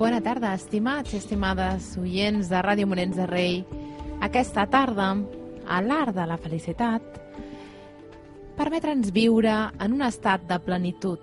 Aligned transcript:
Bona 0.00 0.22
tarda, 0.24 0.54
estimats 0.56 1.12
i 1.12 1.18
estimades 1.18 1.90
oients 2.00 2.48
de 2.48 2.60
Ràdio 2.64 2.86
Morens 2.88 3.18
de 3.20 3.26
Rei. 3.28 3.58
Aquesta 4.24 4.64
tarda, 4.72 5.10
a 5.68 5.80
l'art 5.84 6.16
de 6.16 6.24
la 6.24 6.38
felicitat, 6.40 7.18
permetre'ns 8.56 9.12
viure 9.12 9.52
en 9.76 9.98
un 9.98 10.06
estat 10.08 10.48
de 10.48 10.56
plenitud. 10.64 11.20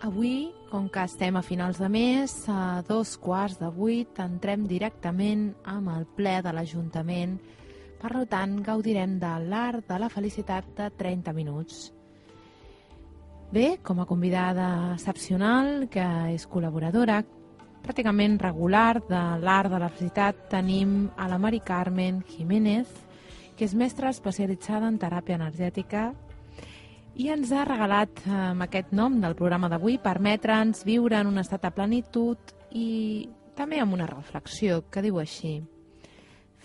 Avui, 0.00 0.54
com 0.70 0.86
que 0.86 1.02
estem 1.02 1.34
a 1.34 1.40
finals 1.42 1.80
de 1.82 1.88
mes, 1.90 2.32
a 2.46 2.84
dos 2.86 3.16
quarts 3.18 3.56
de 3.58 3.66
vuit, 3.74 4.20
entrem 4.22 4.62
directament 4.70 5.48
amb 5.66 5.90
el 5.90 6.04
ple 6.14 6.36
de 6.44 6.52
l'Ajuntament. 6.54 7.32
Per 7.98 8.22
tant, 8.30 8.52
gaudirem 8.62 9.16
de 9.18 9.32
l'art 9.50 9.88
de 9.88 9.98
la 9.98 10.10
felicitat 10.12 10.68
de 10.76 10.86
30 11.00 11.34
minuts. 11.34 11.80
Bé, 13.50 13.80
com 13.82 13.98
a 13.98 14.06
convidada 14.06 14.68
excepcional, 14.92 15.88
que 15.90 16.06
és 16.30 16.46
col·laboradora, 16.46 17.18
pràcticament 17.82 18.38
regular 18.38 19.00
de 19.02 19.24
l'art 19.42 19.72
de 19.72 19.82
la 19.82 19.90
felicitat, 19.90 20.46
tenim 20.54 21.08
a 21.16 21.26
la 21.26 21.42
Mari 21.42 21.58
Carmen 21.58 22.22
Jiménez, 22.36 22.86
que 23.56 23.66
és 23.66 23.74
mestra 23.74 24.14
especialitzada 24.14 24.86
en 24.86 25.02
teràpia 25.02 25.40
energètica 25.40 26.12
i 27.18 27.26
ens 27.34 27.50
ha 27.50 27.64
regalat 27.66 28.20
eh, 28.22 28.30
amb 28.52 28.62
aquest 28.62 28.92
nom 28.94 29.16
del 29.18 29.34
programa 29.34 29.66
d'avui 29.70 29.96
permetre'ns 29.98 30.84
viure 30.86 31.18
en 31.18 31.26
un 31.26 31.40
estat 31.42 31.64
de 31.66 31.72
plenitud 31.74 32.52
i 32.78 33.26
també 33.58 33.80
amb 33.82 33.96
una 33.96 34.06
reflexió 34.06 34.84
que 34.86 35.02
diu 35.02 35.18
així. 35.18 35.56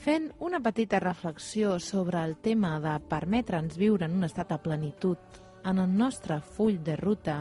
Fent 0.04 0.28
una 0.46 0.60
petita 0.62 1.00
reflexió 1.02 1.80
sobre 1.80 2.22
el 2.22 2.36
tema 2.38 2.76
de 2.84 3.00
permetre'ns 3.10 3.80
viure 3.82 4.06
en 4.06 4.20
un 4.20 4.28
estat 4.30 4.54
de 4.54 4.60
plenitud 4.62 5.42
en 5.66 5.80
el 5.80 5.98
nostre 5.98 6.38
full 6.42 6.78
de 6.86 7.00
ruta, 7.02 7.40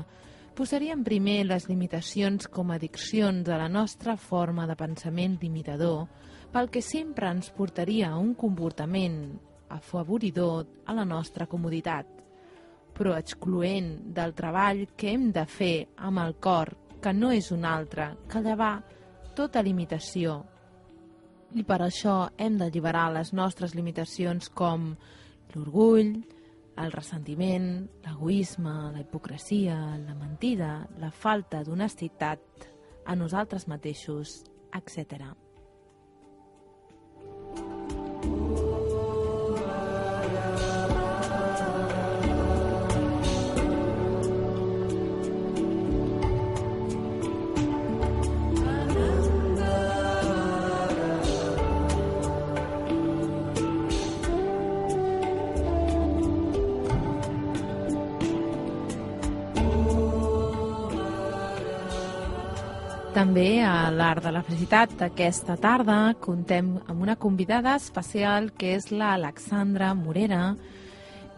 posaríem 0.56 1.04
primer 1.04 1.42
les 1.50 1.68
limitacions 1.68 2.48
com 2.48 2.70
a 2.70 2.80
addiccions 2.80 3.48
a 3.48 3.60
la 3.60 3.68
nostra 3.68 4.16
forma 4.16 4.64
de 4.66 4.78
pensament 4.78 5.36
limitador, 5.42 6.06
pel 6.52 6.72
que 6.72 6.80
sempre 6.80 7.28
ens 7.28 7.52
portaria 7.52 8.12
a 8.12 8.16
un 8.16 8.32
comportament 8.34 9.36
afavoridor 9.68 10.64
a 10.86 10.96
la 10.96 11.04
nostra 11.04 11.46
comoditat, 11.46 12.21
però 12.96 13.16
excloent 13.18 13.92
del 14.14 14.34
treball 14.36 14.86
que 14.96 15.12
hem 15.12 15.30
de 15.32 15.44
fer 15.48 15.76
amb 15.96 16.22
el 16.22 16.36
cor, 16.40 16.74
que 17.02 17.12
no 17.12 17.32
és 17.34 17.50
un 17.52 17.64
altre 17.66 18.12
que 18.30 18.42
llevar 18.44 18.76
tota 19.36 19.62
limitació. 19.62 20.42
I 21.52 21.64
per 21.68 21.80
això 21.84 22.30
hem 22.40 22.56
d'alliberar 22.60 23.10
les 23.12 23.32
nostres 23.36 23.74
limitacions 23.74 24.48
com 24.48 24.92
l'orgull, 25.54 26.14
el 26.80 26.92
ressentiment, 26.92 27.68
l'egoisme, 28.06 28.74
la 28.94 29.02
hipocresia, 29.02 29.76
la 30.06 30.16
mentida, 30.16 30.86
la 30.98 31.10
falta 31.10 31.60
d'honestitat 31.66 32.68
a 33.04 33.16
nosaltres 33.18 33.68
mateixos, 33.68 34.42
etc. 34.72 35.41
També 63.32 63.62
a 63.64 63.88
l'Art 63.88 64.26
de 64.26 64.30
la 64.34 64.42
Felicitat 64.44 64.90
aquesta 65.06 65.54
tarda. 65.56 65.94
Contem 66.20 66.66
amb 66.84 67.00
una 67.00 67.14
convidada 67.16 67.72
especial 67.80 68.50
que 68.60 68.74
és 68.76 68.90
l'Alexandra 68.92 69.94
Morera, 69.96 70.50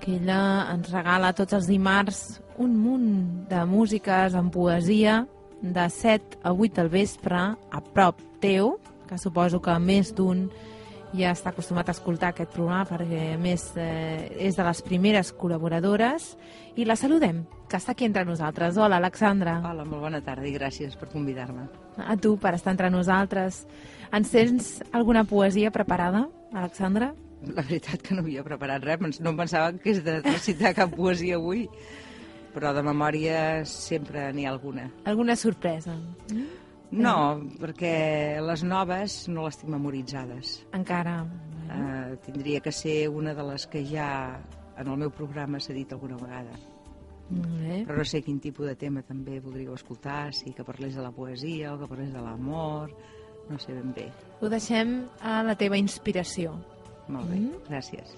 que 0.00 0.16
ella 0.16 0.40
ens 0.72 0.90
regala 0.90 1.30
tots 1.38 1.54
els 1.54 1.68
dimarts 1.70 2.18
un 2.58 2.74
munt 2.82 3.06
de 3.46 3.62
músiques 3.70 4.34
en 4.34 4.50
poesia 4.50 5.20
de 5.62 5.86
7 5.86 6.42
a 6.42 6.50
8 6.50 6.80
del 6.80 6.90
vespre 6.90 7.44
a 7.54 7.86
prop 7.94 8.18
teu, 8.42 8.74
que 9.06 9.14
suposo 9.14 9.62
que 9.62 9.78
més 9.78 10.10
d'un 10.18 10.48
ja 11.14 11.30
està 11.30 11.54
acostumat 11.54 11.92
a 11.92 11.94
escoltar 11.94 12.34
aquest 12.34 12.58
programa 12.58 12.90
perquè 12.90 13.36
més 13.38 13.70
eh, 13.78 14.34
és 14.50 14.58
de 14.58 14.66
les 14.66 14.82
primeres 14.82 15.30
col·laboradores. 15.30 16.32
I 16.74 16.90
la 16.90 16.98
saludem, 16.98 17.44
que 17.74 17.80
està 17.82 17.90
aquí 17.96 18.06
entre 18.06 18.22
nosaltres. 18.22 18.76
Hola, 18.78 19.00
Alexandra. 19.02 19.56
Hola, 19.66 19.82
molt 19.82 20.04
bona 20.06 20.20
tarda 20.22 20.46
i 20.46 20.52
gràcies 20.54 20.94
per 20.94 21.08
convidar-me. 21.10 21.66
A 21.98 22.14
tu 22.14 22.36
per 22.38 22.52
estar 22.54 22.70
entre 22.70 22.86
nosaltres. 22.94 23.64
Ens 24.14 24.30
tens 24.30 24.68
alguna 24.94 25.24
poesia 25.26 25.72
preparada, 25.74 26.28
Alexandra? 26.52 27.10
La 27.48 27.64
veritat 27.66 28.04
que 28.04 28.14
no 28.14 28.22
havia 28.22 28.44
preparat 28.46 28.84
res, 28.86 29.18
no 29.18 29.32
em 29.32 29.40
pensava 29.40 29.72
que 29.74 29.90
és 29.90 29.98
de 30.06 30.20
recitar 30.22 30.70
cap 30.76 30.94
poesia 30.94 31.40
avui, 31.40 31.64
però 32.54 32.70
de 32.76 32.84
memòria 32.86 33.40
sempre 33.66 34.28
n'hi 34.32 34.46
ha 34.46 34.52
alguna. 34.54 34.86
Alguna 35.10 35.34
sorpresa? 35.34 35.96
Mm? 36.30 36.44
No, 36.94 37.16
perquè 37.58 38.38
les 38.38 38.62
noves 38.62 39.24
no 39.26 39.48
les 39.48 39.58
tinc 39.58 39.72
memoritzades. 39.74 40.60
Encara. 40.78 41.24
Uh, 41.64 42.14
tindria 42.22 42.62
que 42.62 42.70
ser 42.70 43.08
una 43.10 43.34
de 43.34 43.48
les 43.50 43.66
que 43.66 43.82
ja 43.88 44.38
en 44.78 44.94
el 44.94 45.02
meu 45.02 45.10
programa 45.10 45.58
s'ha 45.58 45.74
dit 45.74 45.90
alguna 45.90 46.20
vegada. 46.22 46.54
Bé. 47.34 47.82
Però 47.86 47.98
no 47.98 48.04
sé 48.06 48.22
quin 48.22 48.38
tipus 48.40 48.68
de 48.68 48.76
tema 48.78 49.02
també 49.02 49.40
voldríeu 49.42 49.74
escoltar, 49.74 50.32
si 50.36 50.52
que 50.54 50.66
parlés 50.66 50.94
de 50.94 51.02
la 51.02 51.12
poesia 51.12 51.74
o 51.74 51.78
que 51.80 51.88
parlés 51.90 52.12
de 52.12 52.22
l'amor, 52.22 52.92
no 53.50 53.58
sé 53.58 53.74
ben 53.74 53.92
bé. 53.96 54.10
Ho 54.40 54.50
deixem 54.52 55.02
a 55.20 55.42
la 55.46 55.56
teva 55.58 55.78
inspiració. 55.80 56.54
Molt 57.08 57.28
bé, 57.28 57.40
mm. 57.40 57.64
gràcies. 57.68 58.14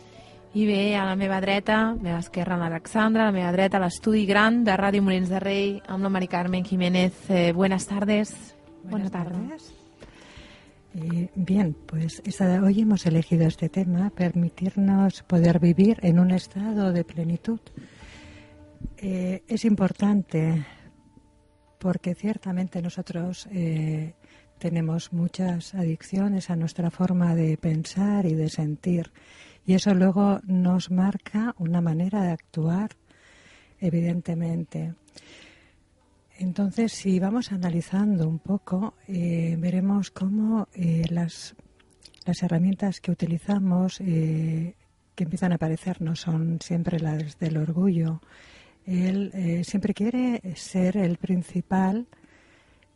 I 0.56 0.64
bé, 0.64 0.96
a 0.96 1.04
la 1.04 1.16
meva 1.20 1.40
dreta, 1.42 1.74
a 1.76 1.88
la 1.90 2.02
meva 2.02 2.20
esquerra 2.22 2.56
l'Alexandra, 2.56 3.26
a 3.26 3.30
la 3.30 3.34
meva 3.34 3.50
dreta 3.52 3.80
l'estudi 3.82 4.24
gran 4.28 4.62
de 4.64 4.76
Ràdio 4.78 5.04
Molins 5.04 5.28
de 5.32 5.40
Rei 5.42 5.74
amb 5.86 6.06
la 6.06 6.12
Mari 6.12 6.30
Carmen 6.32 6.64
Jiménez. 6.64 7.26
Eh, 7.28 7.52
buenas 7.52 7.86
tardes. 7.86 8.32
Buenas, 8.84 9.10
tardes. 9.10 9.74
Eh, 10.94 11.28
bien, 11.34 11.76
pues 11.86 12.22
esta, 12.24 12.62
hoy 12.62 12.80
hemos 12.80 13.04
elegido 13.04 13.46
este 13.46 13.69
tema, 13.69 14.08
permitirnos 14.10 15.22
poder 15.24 15.58
vivir 15.58 15.98
en 16.02 16.19
un 16.19 16.30
estado 16.30 16.92
de 16.92 17.04
plenitud. 17.04 17.60
Eh, 18.98 19.43
es 19.46 19.64
importante 19.66 20.64
porque 21.78 22.14
ciertamente 22.14 22.81
nosotros 22.81 23.46
eh, 23.52 24.14
tenemos 24.58 25.12
muchas 25.12 25.75
adicciones 25.75 26.48
a 26.48 26.56
nuestra 26.56 26.90
forma 26.90 27.34
de 27.34 27.58
pensar 27.58 28.25
y 28.25 28.34
de 28.34 28.48
sentir 28.48 29.12
y 29.66 29.75
eso 29.75 29.93
luego 29.93 30.40
nos 30.46 30.90
marca 30.90 31.54
una 31.58 31.82
manera 31.82 32.22
de 32.22 32.31
actuar, 32.31 32.90
evidentemente. 33.81 34.94
Entonces, 36.38 36.93
si 36.93 37.19
vamos 37.19 37.52
analizando 37.52 38.28
un 38.28 38.38
poco, 38.38 38.94
eh, 39.08 39.56
veremos 39.58 40.10
cómo 40.10 40.69
las, 41.10 41.56
las 42.25 42.43
herramientas 42.43 43.00
que 43.00 43.10
utilizamos, 43.10 43.98
que 43.98 44.75
empiezan 45.16 45.50
a 45.50 45.56
aparecer, 45.56 46.00
no 46.00 46.14
son 46.14 46.58
siempre 46.62 47.00
las 47.00 47.38
del 47.38 47.56
orgullo. 47.56 48.20
Él 48.86 49.64
siempre 49.64 49.92
quiere 49.92 50.40
ser 50.54 50.96
el 50.96 51.16
principal 51.18 52.06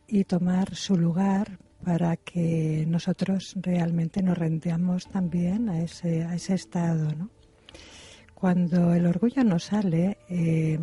y 0.06 0.25
tomar 0.25 0.75
su 0.75 0.96
lugar 0.96 1.58
para 1.84 2.16
que 2.16 2.84
nosotros 2.87 3.54
realmente 3.60 4.22
nos 4.22 4.37
rendamos 4.37 5.06
también 5.08 5.69
a 5.69 5.82
ese, 5.82 6.25
a 6.25 6.34
ese 6.34 6.54
estado. 6.54 7.31
Cuando 8.34 8.94
el 8.94 9.06
orgullo 9.06 9.44
nos 9.44 9.64
sale, 9.64 10.19
eh, 10.28 10.78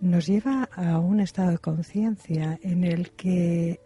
nos 0.00 0.26
lleva 0.26 0.68
a 0.72 0.98
un 0.98 1.20
estado 1.20 1.52
de 1.52 1.58
conciencia 1.58 2.58
en 2.62 2.84
el 2.84 3.12
que 3.12 3.80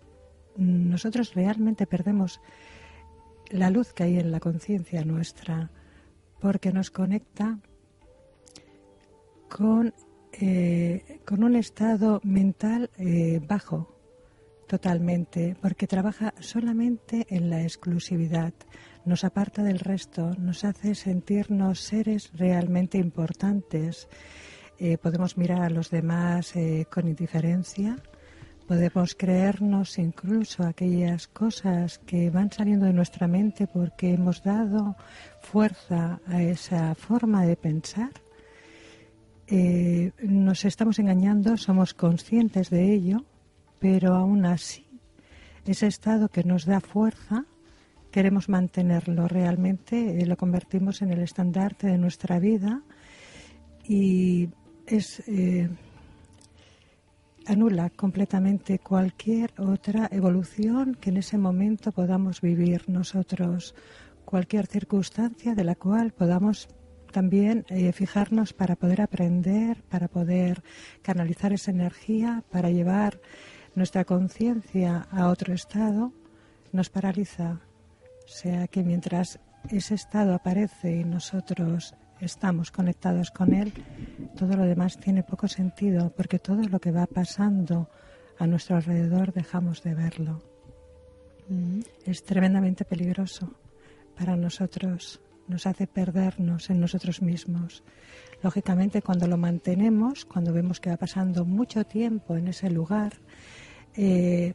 nosotros 0.57 1.35
realmente 1.35 1.87
perdemos 1.87 2.41
la 3.51 3.71
luz 3.71 3.93
que 3.93 4.05
hay 4.05 4.19
en 4.19 4.31
la 4.31 4.41
conciencia 4.41 5.05
nuestra, 5.05 5.71
porque 6.41 6.73
nos 6.73 6.91
conecta 6.91 7.59
con, 9.49 9.93
eh, 10.33 11.21
con 11.25 11.45
un 11.45 11.57
estado 11.57 12.21
mental 12.25 12.91
eh, 12.99 13.41
bajo, 13.47 13.97
Totalmente, 14.67 15.57
porque 15.61 15.89
trabaja 15.89 16.33
solamente 16.39 17.27
en 17.29 17.51
la 17.51 17.63
exclusividad, 17.63 18.55
nos 19.05 19.25
aparta 19.25 19.65
del 19.65 19.81
resto, 19.81 20.33
nos 20.39 20.63
hace 20.63 20.95
sentirnos 20.95 21.81
seres 21.81 22.31
realmente 22.35 22.97
importantes. 22.97 24.09
Eh, 24.79 24.97
podemos 24.97 25.37
mirar 25.37 25.63
a 25.63 25.71
los 25.71 25.91
demás 25.91 26.55
con 26.89 27.09
indiferencia, 27.09 27.97
podemos 28.71 29.17
creernos 29.17 29.99
incluso 29.99 30.63
aquellas 30.63 31.27
cosas 31.27 31.99
que 31.99 32.31
van 32.31 32.53
saliendo 32.53 32.87
de 32.87 32.93
nuestra 32.93 33.27
mente 33.27 33.67
porque 33.67 34.15
hemos 34.15 34.45
dado 34.45 34.95
fuerza 35.43 36.21
a 36.29 36.41
esa 36.45 36.95
forma 36.95 37.45
de 37.45 37.57
pensar. 37.57 38.13
Eh, 39.51 40.13
nos 40.23 40.65
estamos 40.65 40.99
engañando, 41.01 41.57
somos 41.57 41.93
conscientes 41.93 42.71
de 42.71 42.95
ello 42.95 43.25
pero 43.81 44.15
aún 44.15 44.45
así 44.47 44.87
ese 45.67 45.89
estado 45.89 46.29
que 46.29 46.45
nos 46.45 46.67
da 46.67 46.81
fuerza 46.81 47.45
queremos 48.11 48.49
mantenerlo 48.49 49.29
realmente, 49.29 50.21
eh, 50.21 50.27
lo 50.27 50.37
convertimos 50.37 51.03
en 51.03 51.13
el 51.13 51.21
estandarte 51.21 51.87
de 51.87 51.99
nuestra 51.99 52.39
vida 52.39 52.83
y 53.85 54.49
es 54.87 55.23
eh, 55.29 55.69
anula 57.47 57.91
completamente 57.91 58.79
cualquier 58.79 59.53
otra 59.59 60.09
evolución 60.11 60.97
que 61.01 61.11
en 61.11 61.19
ese 61.19 61.39
momento 61.39 61.93
podamos 61.93 62.41
vivir 62.41 62.89
nosotros, 62.89 63.75
cualquier 64.25 64.67
circunstancia 64.67 65.55
de 65.55 65.65
la 65.65 65.77
cual 65.77 66.13
podamos 66.13 66.69
también 67.11 67.65
eh, 67.69 67.93
fijarnos 67.93 68.53
para 68.53 68.77
poder 68.77 69.01
aprender, 69.01 69.83
para 69.89 70.09
poder 70.09 70.63
canalizar 71.03 71.53
esa 71.53 71.71
energía, 71.71 72.43
para 72.51 72.71
llevar 72.71 73.21
nuestra 73.75 74.05
conciencia 74.05 75.07
a 75.11 75.29
otro 75.29 75.55
estado 75.55 76.13
nos 76.73 76.91
paraliza. 76.91 77.61
O 78.25 78.29
sea 78.29 78.69
que 78.69 78.83
mientras 78.83 79.41
ese 79.71 79.95
estado 79.95 80.35
aparece 80.35 80.97
y 80.97 81.05
nosotros 81.05 81.95
estamos 82.21 82.71
conectados 82.71 83.31
con 83.31 83.53
él, 83.55 83.73
todo 84.37 84.57
lo 84.57 84.65
demás 84.65 84.99
tiene 84.99 85.23
poco 85.23 85.49
sentido 85.49 86.13
porque 86.17 86.39
todo 86.39 86.63
lo 86.63 86.79
que 86.81 86.93
va 86.93 87.07
pasando 87.07 87.89
a 88.39 88.47
nuestro 88.47 88.77
alrededor 88.77 89.33
dejamos 89.33 89.83
de 89.83 89.95
verlo. 89.95 90.43
Mm. 91.49 91.81
Es 92.07 92.23
tremendamente 92.23 92.85
peligroso 92.85 93.55
para 94.17 94.37
nosotros, 94.37 95.21
nos 95.51 95.67
hace 95.67 95.87
perdernos 95.87 96.71
en 96.71 96.81
nosotros 96.81 97.21
mismos. 97.21 97.83
Lógicamente, 98.43 99.03
cuando 99.03 99.27
lo 99.27 99.37
mantenemos, 99.37 100.25
cuando 100.25 100.53
vemos 100.53 100.81
que 100.81 100.91
va 100.91 100.97
pasando 100.97 101.45
mucho 101.45 101.85
tiempo 101.85 102.37
en 102.37 102.49
ese 102.49 102.71
lugar, 102.71 103.13
eh, 103.95 104.55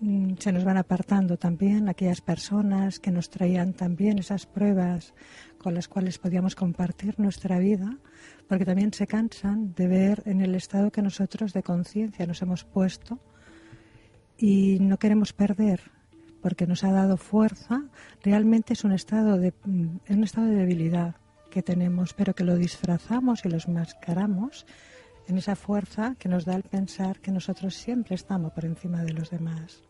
mm, 0.00 0.34
se 0.38 0.52
nos 0.52 0.62
van 0.62 0.76
apartando 0.76 1.36
también 1.36 1.88
aquellas 1.88 2.20
personas 2.20 3.00
que 3.00 3.10
nos 3.10 3.30
traían 3.30 3.72
también 3.72 4.18
esas 4.18 4.46
pruebas 4.46 5.14
con 5.58 5.74
las 5.74 5.88
cuales 5.88 6.18
podíamos 6.18 6.54
compartir 6.54 7.18
nuestra 7.18 7.58
vida, 7.58 7.98
porque 8.46 8.64
también 8.64 8.92
se 8.92 9.08
cansan 9.08 9.74
de 9.74 9.88
ver 9.88 10.22
en 10.26 10.40
el 10.40 10.54
estado 10.54 10.92
que 10.92 11.02
nosotros 11.02 11.52
de 11.52 11.64
conciencia 11.64 12.26
nos 12.26 12.40
hemos 12.42 12.64
puesto 12.64 13.18
y 14.36 14.78
no 14.80 14.98
queremos 14.98 15.32
perder 15.32 15.97
porque 16.40 16.66
nos 16.66 16.84
ha 16.84 16.92
dado 16.92 17.16
fuerza, 17.16 17.82
realmente 18.22 18.72
es 18.72 18.84
un 18.84 18.92
estado 18.92 19.38
de, 19.38 19.52
mm, 19.64 19.98
un 20.10 20.24
estado 20.24 20.46
de 20.48 20.56
debilidad 20.56 21.16
que 21.50 21.62
tenemos, 21.62 22.14
pero 22.14 22.34
que 22.34 22.44
lo 22.44 22.56
disfrazamos 22.56 23.44
y 23.44 23.48
lo 23.48 23.58
mascaramos 23.68 24.66
en 25.26 25.38
esa 25.38 25.56
fuerza 25.56 26.14
que 26.18 26.28
nos 26.28 26.44
da 26.44 26.54
el 26.54 26.62
pensar 26.62 27.20
que 27.20 27.30
nosotros 27.30 27.74
siempre 27.74 28.14
estamos 28.14 28.52
por 28.52 28.64
encima 28.64 29.02
de 29.04 29.12
los 29.12 29.30
demás. 29.30 29.82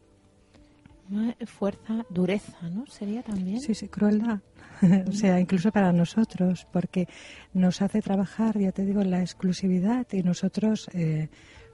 Fuerza, 1.46 2.04
dureza, 2.10 2.68
¿no? 2.68 2.86
Sería 2.86 3.22
también. 3.22 3.60
Sí, 3.60 3.74
sí, 3.74 3.88
crueldad. 3.88 4.40
o 5.08 5.12
sea, 5.12 5.40
incluso 5.40 5.72
para 5.72 5.90
nosotros, 5.92 6.66
porque 6.70 7.08
nos 7.54 7.80
hace 7.80 8.02
trabajar, 8.02 8.58
ya 8.58 8.72
te 8.72 8.84
digo, 8.84 9.02
la 9.02 9.22
exclusividad 9.22 10.06
y 10.12 10.22
nosotros, 10.22 10.90
eh, 10.92 11.30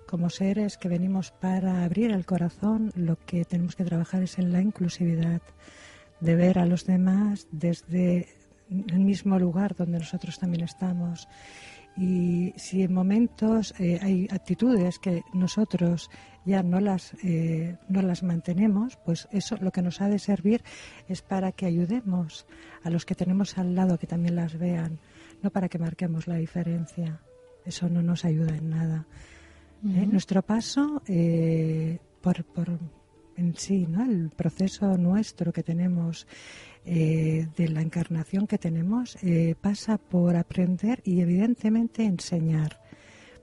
como 0.07 0.31
seres 0.31 0.77
que 0.77 0.89
venimos 0.89 1.31
para 1.31 1.85
abrir 1.85 2.11
el 2.11 2.27
corazón, 2.27 2.93
lo 2.95 3.17
que 3.27 3.45
tenemos 3.45 3.77
que 3.77 3.85
trabajar 3.85 4.23
es 4.23 4.39
en 4.39 4.53
la 4.53 4.61
inclusividad, 4.61 5.43
de 6.21 6.35
ver 6.35 6.59
a 6.59 6.67
los 6.67 6.87
demás 6.87 7.47
desde 7.51 8.29
el 8.71 9.01
mismo 9.01 9.39
lugar 9.39 9.75
donde 9.75 9.99
nosotros 9.99 10.39
también 10.39 10.65
estamos 10.65 11.29
y 11.97 12.53
si 12.57 12.83
en 12.83 12.93
momentos 12.93 13.75
eh, 13.79 13.99
hay 14.03 14.27
actitudes 14.31 14.99
que 14.99 15.23
nosotros 15.33 16.11
ya 16.45 16.63
no 16.63 16.81
las, 16.81 17.15
eh, 17.23 17.77
no 17.89 18.03
las 18.03 18.23
mantenemos, 18.23 18.97
pues 19.05 19.29
eso 19.31 19.57
lo 19.61 19.71
que 19.71 19.83
nos 19.83 20.01
ha 20.01 20.09
de 20.09 20.19
servir 20.19 20.63
es 21.09 21.23
para 21.23 21.53
que 21.53 21.67
ayudemos 21.67 22.47
a 22.83 22.91
los 22.91 23.07
que 23.07 23.15
tenemos 23.15 23.57
al 23.59 23.75
lado 23.75 23.99
que 23.99 24.07
también 24.07 24.35
las 24.35 24.59
vean, 24.59 24.99
no 25.43 25.51
para 25.51 25.69
que 25.69 25.79
marquemos 25.79 26.27
la 26.27 26.37
diferencia. 26.37 27.21
Eso 27.65 27.89
no 27.89 28.03
nos 28.03 28.25
ayuda 28.25 28.57
en 28.57 28.71
nada. 28.71 29.07
¿Eh? 29.85 30.07
Nuestro 30.07 30.43
paso 30.43 31.03
por, 32.21 32.45
por 32.45 32.79
en 33.37 33.57
sí, 33.57 33.87
¿no? 33.89 34.05
el 34.05 34.31
proceso 34.31 34.97
nuestro 34.97 35.53
que 35.53 35.63
tenemos 35.63 36.27
eh, 36.85 37.49
de 37.57 37.69
la 37.69 37.83
encarnación 37.83 38.47
que 38.47 38.59
tenemos 38.59 39.17
eh, 39.23 39.55
pasa 39.61 39.99
por 39.99 40.37
aprender 40.37 41.01
y 41.05 41.21
evidentemente 41.21 42.05
enseñar. 42.05 42.81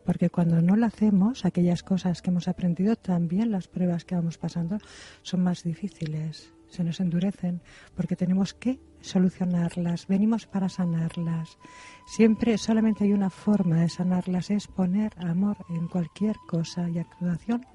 Porque 0.06 0.30
cuando 0.30 0.62
no 0.62 0.76
lo 0.76 0.86
hacemos, 0.86 1.46
aquellas 1.46 1.84
cosas 1.84 2.22
que 2.22 2.32
hemos 2.32 2.48
aprendido, 2.48 2.96
también 2.96 3.52
las 3.52 3.68
pruebas 3.68 4.04
que 4.04 4.16
vamos 4.16 4.38
pasando 4.38 4.80
son 5.22 5.44
más 5.44 5.64
difíciles, 5.64 6.52
se 6.70 6.84
nos 6.84 7.00
endurecen, 7.00 7.62
porque 7.96 8.16
tenemos 8.16 8.54
que 8.54 8.80
solucionarlas, 9.02 10.08
venimos 10.08 10.48
para 10.48 10.70
sanarlas. 10.70 11.58
Siempre 12.06 12.58
solamente 12.58 13.04
hay 13.04 13.14
una 13.14 13.30
forma 13.30 13.82
de 13.82 13.90
sanarlas, 13.90 14.50
es 14.52 14.68
poner 14.68 15.12
amor 15.18 15.58
en 15.70 15.88
cualquier 15.88 16.38
cosa 16.48 16.90
y 16.90 17.00
actuación 17.00 17.66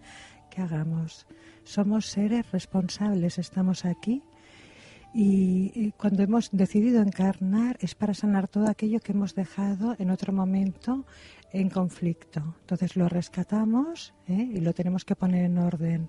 que 0.50 0.62
hagamos. 0.62 1.26
Somos 1.64 2.06
seres 2.06 2.50
responsables, 2.52 3.38
estamos 3.38 3.84
aquí 3.84 4.22
y, 5.18 5.92
cuando 5.92 6.22
hemos 6.22 6.50
decidido 6.52 7.00
encarnar 7.00 7.78
es 7.80 7.94
para 7.94 8.12
sanar 8.12 8.48
todo 8.48 8.68
aquello 8.68 9.00
que 9.00 9.12
hemos 9.12 9.34
dejado 9.34 9.96
en 9.98 10.10
otro 10.10 10.30
momento 10.30 11.06
en 11.60 11.70
conflicto. 11.70 12.56
Entonces 12.60 12.96
lo 12.96 13.08
rescatamos 13.08 14.14
¿eh? 14.28 14.48
y 14.54 14.60
lo 14.60 14.72
tenemos 14.72 15.04
que 15.04 15.16
poner 15.16 15.44
en 15.44 15.58
orden. 15.58 16.08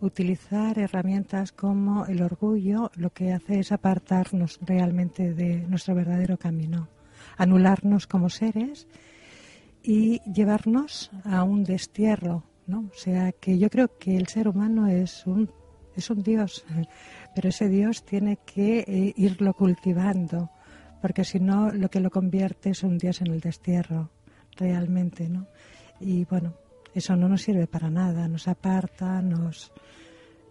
Utilizar 0.00 0.78
herramientas 0.78 1.52
como 1.52 2.06
el 2.06 2.22
orgullo 2.22 2.90
lo 2.96 3.10
que 3.10 3.32
hace 3.32 3.60
es 3.60 3.72
apartarnos 3.72 4.58
realmente 4.62 5.34
de 5.34 5.62
nuestro 5.68 5.94
verdadero 5.94 6.36
camino, 6.36 6.88
anularnos 7.36 8.06
como 8.06 8.28
seres 8.28 8.88
y 9.82 10.20
llevarnos 10.30 11.10
a 11.24 11.42
un 11.44 11.64
destierro. 11.64 12.44
¿no? 12.66 12.90
O 12.92 12.96
sea 12.96 13.32
que 13.32 13.58
yo 13.58 13.70
creo 13.70 13.96
que 13.98 14.16
el 14.16 14.26
ser 14.26 14.48
humano 14.48 14.88
es 14.88 15.26
un, 15.26 15.50
es 15.96 16.10
un 16.10 16.22
Dios 16.22 16.64
pero 17.34 17.48
ese 17.48 17.68
Dios 17.68 18.04
tiene 18.04 18.38
que 18.44 18.80
eh, 18.80 19.14
irlo 19.16 19.54
cultivando, 19.54 20.50
porque 21.00 21.24
si 21.24 21.40
no, 21.40 21.70
lo 21.70 21.88
que 21.88 22.00
lo 22.00 22.10
convierte 22.10 22.70
es 22.70 22.82
un 22.82 22.98
Dios 22.98 23.20
en 23.20 23.28
el 23.28 23.40
destierro, 23.40 24.10
realmente, 24.56 25.28
¿no? 25.28 25.46
Y 26.00 26.24
bueno, 26.24 26.54
eso 26.94 27.16
no 27.16 27.28
nos 27.28 27.42
sirve 27.42 27.66
para 27.66 27.90
nada, 27.90 28.28
nos 28.28 28.48
aparta, 28.48 29.22
nos... 29.22 29.72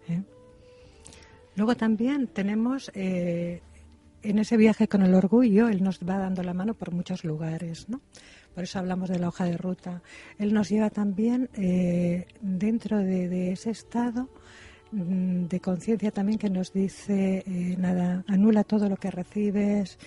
¿eh? 0.08 0.22
Luego 1.54 1.76
también 1.76 2.28
tenemos 2.28 2.90
eh, 2.94 3.60
en 4.22 4.38
ese 4.38 4.56
viaje 4.56 4.88
con 4.88 5.02
el 5.02 5.14
orgullo, 5.14 5.68
Él 5.68 5.82
nos 5.82 6.00
va 6.00 6.18
dando 6.18 6.42
la 6.42 6.54
mano 6.54 6.74
por 6.74 6.92
muchos 6.92 7.24
lugares, 7.24 7.88
¿no? 7.88 8.00
Por 8.54 8.64
eso 8.64 8.78
hablamos 8.78 9.08
de 9.08 9.18
la 9.18 9.28
hoja 9.28 9.44
de 9.44 9.56
ruta. 9.56 10.02
Él 10.38 10.52
nos 10.52 10.68
lleva 10.68 10.90
también 10.90 11.48
eh, 11.54 12.26
dentro 12.40 12.98
de, 12.98 13.52
ese 13.52 13.70
estado 13.70 14.28
mm, 14.90 15.44
de 15.44 15.60
conciencia 15.60 16.10
también 16.10 16.38
que 16.38 16.50
nos 16.50 16.72
dice, 16.72 17.44
nada, 17.78 18.24
anula 18.26 18.64
todo 18.64 18.88
lo 18.88 18.96
que 18.96 19.10
recibes, 19.10 19.98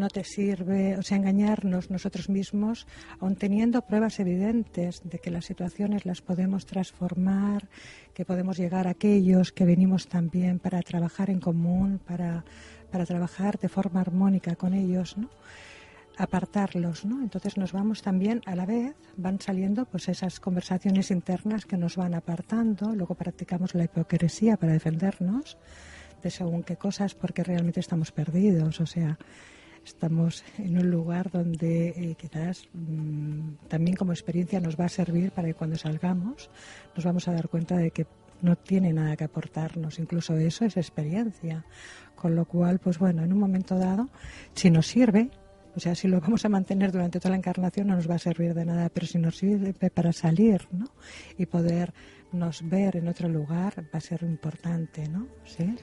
no 0.00 0.08
te 0.08 0.24
sirve, 0.24 0.96
o 0.96 1.02
sea, 1.02 1.18
engañarnos 1.18 1.90
nosotros 1.90 2.28
mismos, 2.28 2.86
aun 3.20 3.36
teniendo 3.36 3.82
pruebas 3.82 4.18
evidentes 4.18 5.02
de 5.04 5.18
que 5.18 5.30
las 5.30 5.44
situaciones 5.44 6.06
las 6.06 6.22
podemos 6.22 6.66
transformar, 6.66 7.68
que 8.14 8.24
podemos 8.24 8.56
llegar 8.56 8.88
a 8.88 8.96
aquellos 8.98 9.52
que 9.52 9.64
venimos 9.64 10.08
también 10.08 10.58
para 10.58 10.82
trabajar 10.82 11.30
en 11.30 11.38
común, 11.38 12.00
para, 12.04 12.44
para 12.90 13.06
trabajar 13.06 13.58
de 13.58 13.68
forma 13.68 14.00
armónica 14.00 14.56
con 14.56 14.74
ellos, 14.74 15.16
¿no? 15.16 15.28
apartarlos, 16.16 17.06
¿no? 17.06 17.22
Entonces 17.22 17.56
nos 17.56 17.72
vamos 17.72 18.02
también 18.02 18.42
a 18.44 18.54
la 18.54 18.66
vez, 18.66 18.94
van 19.16 19.40
saliendo 19.40 19.86
pues 19.86 20.08
esas 20.08 20.38
conversaciones 20.38 21.10
internas 21.10 21.64
que 21.64 21.78
nos 21.78 21.96
van 21.96 22.14
apartando, 22.14 22.94
luego 22.94 23.14
practicamos 23.14 23.74
la 23.74 23.84
hipocresía 23.84 24.58
para 24.58 24.74
defendernos 24.74 25.56
de 26.22 26.30
según 26.30 26.62
qué 26.62 26.76
cosas 26.76 27.14
porque 27.14 27.42
realmente 27.42 27.80
estamos 27.80 28.12
perdidos, 28.12 28.80
o 28.80 28.86
sea, 28.86 29.18
estamos 29.84 30.44
en 30.58 30.78
un 30.78 30.90
lugar 30.90 31.30
donde 31.30 31.88
eh, 31.88 32.16
quizás 32.18 32.68
mm, 32.72 33.66
también 33.68 33.96
como 33.96 34.12
experiencia 34.12 34.60
nos 34.60 34.78
va 34.78 34.86
a 34.86 34.88
servir 34.88 35.32
para 35.32 35.48
que 35.48 35.54
cuando 35.54 35.76
salgamos 35.76 36.50
nos 36.94 37.04
vamos 37.04 37.28
a 37.28 37.32
dar 37.32 37.48
cuenta 37.48 37.76
de 37.76 37.90
que 37.90 38.06
no 38.42 38.56
tiene 38.56 38.92
nada 38.92 39.16
que 39.16 39.24
aportarnos, 39.24 39.98
incluso 39.98 40.36
eso 40.36 40.64
es 40.64 40.76
experiencia. 40.76 41.64
Con 42.14 42.34
lo 42.34 42.44
cual, 42.44 42.78
pues 42.78 42.98
bueno, 42.98 43.22
en 43.22 43.32
un 43.32 43.38
momento 43.38 43.78
dado, 43.78 44.08
si 44.54 44.70
nos 44.70 44.86
sirve, 44.86 45.30
o 45.74 45.80
sea, 45.80 45.94
si 45.94 46.08
lo 46.08 46.20
vamos 46.20 46.44
a 46.44 46.48
mantener 46.48 46.92
durante 46.92 47.18
toda 47.18 47.30
la 47.30 47.36
encarnación 47.36 47.86
no 47.86 47.96
nos 47.96 48.10
va 48.10 48.16
a 48.16 48.18
servir 48.18 48.54
de 48.54 48.64
nada, 48.64 48.88
pero 48.88 49.06
si 49.06 49.18
nos 49.18 49.36
sirve 49.36 49.72
para 49.90 50.12
salir, 50.12 50.66
¿no? 50.72 50.86
Y 51.38 51.46
podernos 51.46 52.68
ver 52.68 52.96
en 52.96 53.08
otro 53.08 53.28
lugar 53.28 53.84
va 53.94 53.98
a 53.98 54.00
ser 54.00 54.22
importante, 54.22 55.08
¿no? 55.08 55.28
Sí? 55.44 55.76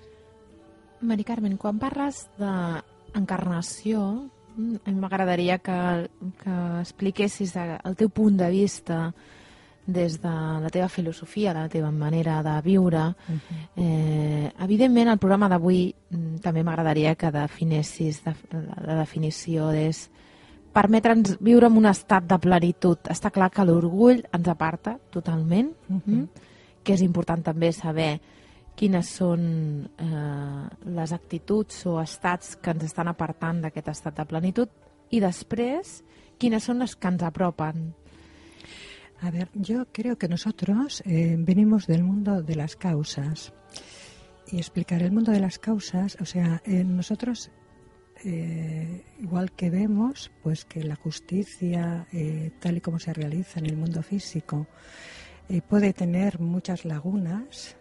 Mari 1.00 1.24
Carmen, 1.24 1.58
quan 1.58 1.78
parles 1.78 2.26
d'encarnació, 2.38 2.97
mm, 4.58 4.76
a 4.86 4.92
mi 4.92 5.00
m'agradaria 5.00 5.58
que, 5.60 6.10
que 6.44 6.56
expliquessis 6.82 7.56
el 7.58 7.96
teu 7.96 8.10
punt 8.10 8.38
de 8.38 8.50
vista 8.50 9.14
des 9.88 10.22
de 10.22 10.30
la 10.30 10.70
teva 10.70 10.90
filosofia, 10.90 11.54
la 11.54 11.70
teva 11.70 11.90
manera 11.92 12.44
de 12.44 12.62
viure. 12.62 13.08
Uh 13.08 13.36
-huh. 13.36 13.70
eh, 13.78 14.52
evidentment, 14.60 15.10
el 15.10 15.18
programa 15.18 15.48
d'avui 15.48 15.96
mm, 16.10 16.36
també 16.42 16.64
m'agradaria 16.64 17.16
que 17.16 17.32
definessis 17.32 18.24
de, 18.24 18.36
la 18.86 18.96
definició 18.96 19.72
és 19.72 20.10
permetre'ns 20.74 21.38
viure 21.40 21.68
en 21.68 21.78
un 21.78 21.86
estat 21.86 22.24
de 22.24 22.38
plenitud. 22.38 22.98
Està 23.10 23.32
clar 23.32 23.50
que 23.50 23.66
l'orgull 23.66 24.24
ens 24.32 24.48
aparta 24.48 25.00
totalment, 25.10 25.72
uh 25.90 25.96
-huh. 25.96 26.02
mm? 26.06 26.28
que 26.84 26.94
és 26.94 27.02
important 27.02 27.44
també 27.44 27.72
saber 27.72 28.20
quines 28.78 29.10
són 29.20 29.44
eh, 29.98 30.90
les 30.94 31.14
actituds 31.16 31.86
o 31.90 31.98
estats 32.02 32.56
que 32.62 32.76
ens 32.76 32.86
estan 32.86 33.10
apartant 33.10 33.64
d'aquest 33.64 33.94
estat 33.94 34.20
de 34.22 34.28
plenitud 34.30 34.70
i 35.10 35.22
després 35.24 36.02
quines 36.38 36.64
són 36.70 36.84
les 36.84 36.94
que 36.96 37.10
ens 37.10 37.26
apropen 37.26 37.90
A 39.22 39.32
ver, 39.32 39.50
yo 39.54 39.88
creo 39.92 40.18
que 40.18 40.28
nosotros 40.28 41.02
eh, 41.06 41.36
venimos 41.40 41.88
del 41.88 42.04
mundo 42.04 42.44
de 42.44 42.56
las 42.56 42.76
causas. 42.76 43.52
Y 44.50 44.58
explicar 44.58 45.02
el 45.02 45.12
mundo 45.12 45.32
de 45.32 45.40
las 45.40 45.58
causas, 45.58 46.18
o 46.22 46.26
sea, 46.26 46.62
eh, 46.66 46.84
nosotros, 46.84 47.50
eh, 48.24 49.04
igual 49.20 49.52
que 49.54 49.72
vemos, 49.72 50.32
pues 50.44 50.66
que 50.66 50.84
la 50.84 50.96
justicia, 50.96 52.08
tal 52.60 52.78
y 52.78 52.82
como 52.82 53.00
se 53.00 53.14
realiza 53.14 53.60
en 53.60 53.66
el 53.66 53.76
mundo 53.76 54.04
físico, 54.04 54.68
puede 55.68 55.94
tener 55.94 56.40
muchas 56.40 56.86
lagunas, 56.86 57.77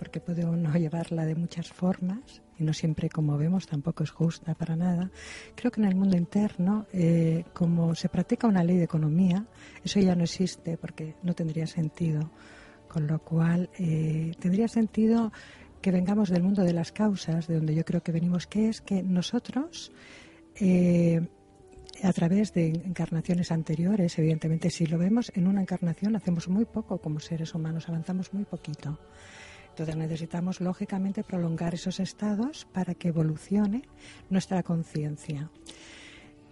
porque 0.00 0.18
puede 0.18 0.46
uno 0.46 0.72
llevarla 0.78 1.26
de 1.26 1.34
muchas 1.36 1.68
formas, 1.68 2.42
y 2.58 2.64
no 2.64 2.72
siempre 2.72 3.10
como 3.10 3.36
vemos 3.36 3.66
tampoco 3.66 4.02
es 4.02 4.10
justa 4.10 4.54
para 4.54 4.74
nada. 4.74 5.10
Creo 5.54 5.70
que 5.70 5.82
en 5.82 5.86
el 5.88 5.94
mundo 5.94 6.16
interno, 6.16 6.86
eh, 6.92 7.44
como 7.52 7.94
se 7.94 8.08
practica 8.08 8.48
una 8.48 8.64
ley 8.64 8.78
de 8.78 8.84
economía, 8.84 9.44
eso 9.84 10.00
ya 10.00 10.16
no 10.16 10.24
existe 10.24 10.78
porque 10.78 11.16
no 11.22 11.34
tendría 11.34 11.66
sentido. 11.66 12.30
Con 12.88 13.06
lo 13.06 13.20
cual, 13.20 13.70
eh, 13.78 14.32
tendría 14.40 14.66
sentido 14.66 15.32
que 15.80 15.92
vengamos 15.92 16.30
del 16.30 16.42
mundo 16.42 16.62
de 16.64 16.72
las 16.72 16.92
causas, 16.92 17.46
de 17.46 17.56
donde 17.56 17.74
yo 17.74 17.84
creo 17.84 18.02
que 18.02 18.10
venimos, 18.10 18.46
que 18.46 18.68
es 18.68 18.80
que 18.80 19.02
nosotros, 19.02 19.92
eh, 20.56 21.20
a 22.02 22.12
través 22.12 22.52
de 22.54 22.68
encarnaciones 22.68 23.52
anteriores, 23.52 24.18
evidentemente, 24.18 24.70
si 24.70 24.86
lo 24.86 24.98
vemos 24.98 25.30
en 25.34 25.46
una 25.46 25.60
encarnación, 25.60 26.16
hacemos 26.16 26.48
muy 26.48 26.64
poco 26.64 26.98
como 26.98 27.20
seres 27.20 27.54
humanos, 27.54 27.88
avanzamos 27.88 28.32
muy 28.32 28.44
poquito. 28.44 28.98
Entonces 29.80 29.96
necesitamos, 29.96 30.60
lógicamente, 30.60 31.24
prolongar 31.24 31.72
esos 31.72 32.00
estados 32.00 32.66
para 32.70 32.94
que 32.94 33.08
evolucione 33.08 33.80
nuestra 34.28 34.62
conciencia. 34.62 35.50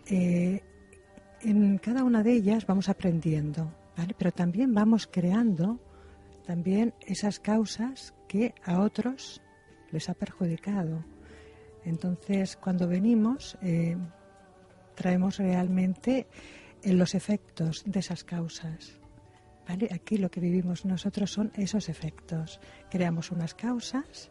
Eh, 0.07 0.63
en 1.43 1.77
cada 1.77 2.05
una 2.05 2.23
de 2.23 2.33
ellas 2.33 2.65
vamos 2.65 2.89
aprendiendo, 2.89 3.71
pero 4.17 4.33
también 4.33 4.73
vamos 4.73 5.07
creando 5.07 5.79
también 6.47 6.95
esas 7.07 7.39
causas 7.39 8.15
que 8.29 8.55
a 8.65 8.81
otros 8.81 9.43
les 9.91 10.09
ha 10.09 10.15
perjudicado. 10.15 11.05
Entonces, 11.85 12.57
cuando 12.57 12.89
venimos, 12.89 13.59
eh, 13.61 13.99
traemos 14.95 15.37
realmente 15.37 16.29
los 16.83 17.15
efectos 17.15 17.83
de 17.85 18.01
esas 18.01 18.25
causas. 18.25 18.98
Aquí 19.69 20.17
lo 20.17 20.31
que 20.31 20.41
vivimos 20.41 20.87
nosotros 20.87 21.31
son 21.31 21.53
esos 21.55 21.91
efectos. 21.91 22.59
Creamos 22.91 23.31
unas 23.31 23.55
causas, 23.55 24.31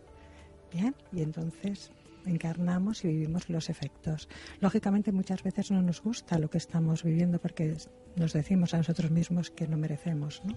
¿bien? 0.73 0.95
Y 1.11 1.21
entonces 1.21 1.91
encarnamos 2.25 3.05
y 3.05 3.09
vivimos 3.09 3.47
los 3.47 3.69
efectos. 3.69 4.27
Lógicamente 4.59 5.11
muchas 5.11 5.43
veces 5.43 5.69
no 5.71 5.81
nos 5.81 6.01
gusta 6.01 6.39
lo 6.39 6.49
que 6.49 6.57
estamos 6.57 7.03
viviendo 7.03 7.39
porque 7.39 7.77
nos 8.15 8.33
decimos 8.33 8.73
a 8.73 8.77
nosotros 8.77 9.11
mismos 9.11 9.51
que 9.51 9.67
no 9.67 9.77
merecemos 9.77 10.41
¿no? 10.43 10.55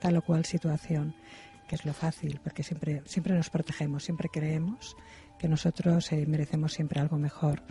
tal 0.00 0.18
o 0.18 0.22
cual 0.22 0.44
situación, 0.44 1.14
que 1.66 1.76
es 1.76 1.86
lo 1.86 1.94
fácil, 1.94 2.40
porque 2.44 2.62
siempre, 2.62 3.02
siempre 3.06 3.34
nos 3.34 3.48
protegemos, 3.48 4.04
siempre 4.04 4.28
creemos 4.28 4.96
que 5.38 5.48
nosotros 5.48 6.12
eh, 6.12 6.26
merecemos 6.26 6.74
siempre 6.74 7.00
algo 7.00 7.16
mejor. 7.16 7.62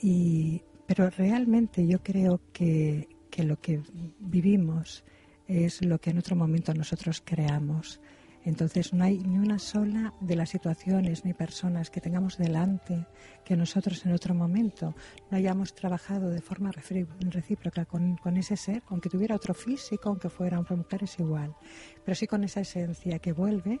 Y, 0.00 0.62
pero 0.86 1.10
realmente 1.10 1.86
yo 1.86 2.02
creo 2.02 2.40
que, 2.52 3.08
que 3.30 3.44
lo 3.44 3.60
que 3.60 3.82
vivimos 4.18 5.04
es 5.50 5.84
lo 5.84 5.98
que 5.98 6.10
en 6.10 6.18
otro 6.18 6.36
momento 6.36 6.72
nosotros 6.74 7.22
creamos. 7.24 8.00
Entonces 8.44 8.94
no 8.94 9.04
hay 9.04 9.18
ni 9.18 9.36
una 9.36 9.58
sola 9.58 10.14
de 10.20 10.34
las 10.34 10.48
situaciones 10.50 11.24
ni 11.26 11.34
personas 11.34 11.90
que 11.90 12.00
tengamos 12.00 12.38
delante 12.38 13.06
que 13.44 13.54
nosotros 13.54 14.06
en 14.06 14.12
otro 14.12 14.34
momento 14.34 14.94
no 15.30 15.36
hayamos 15.36 15.74
trabajado 15.74 16.30
de 16.30 16.40
forma 16.40 16.70
recíproca 16.72 17.84
con, 17.84 18.16
ese 18.36 18.56
ser, 18.56 18.82
aunque 18.86 19.10
tuviera 19.10 19.36
otro 19.36 19.52
físico, 19.52 20.08
aunque 20.08 20.30
fuera 20.30 20.58
hombre 20.58 20.76
mujer, 20.76 21.02
es 21.02 21.18
igual, 21.18 21.54
pero 22.02 22.14
sí 22.14 22.26
con 22.26 22.44
esa 22.44 22.60
esencia 22.60 23.18
que 23.18 23.32
vuelve, 23.32 23.78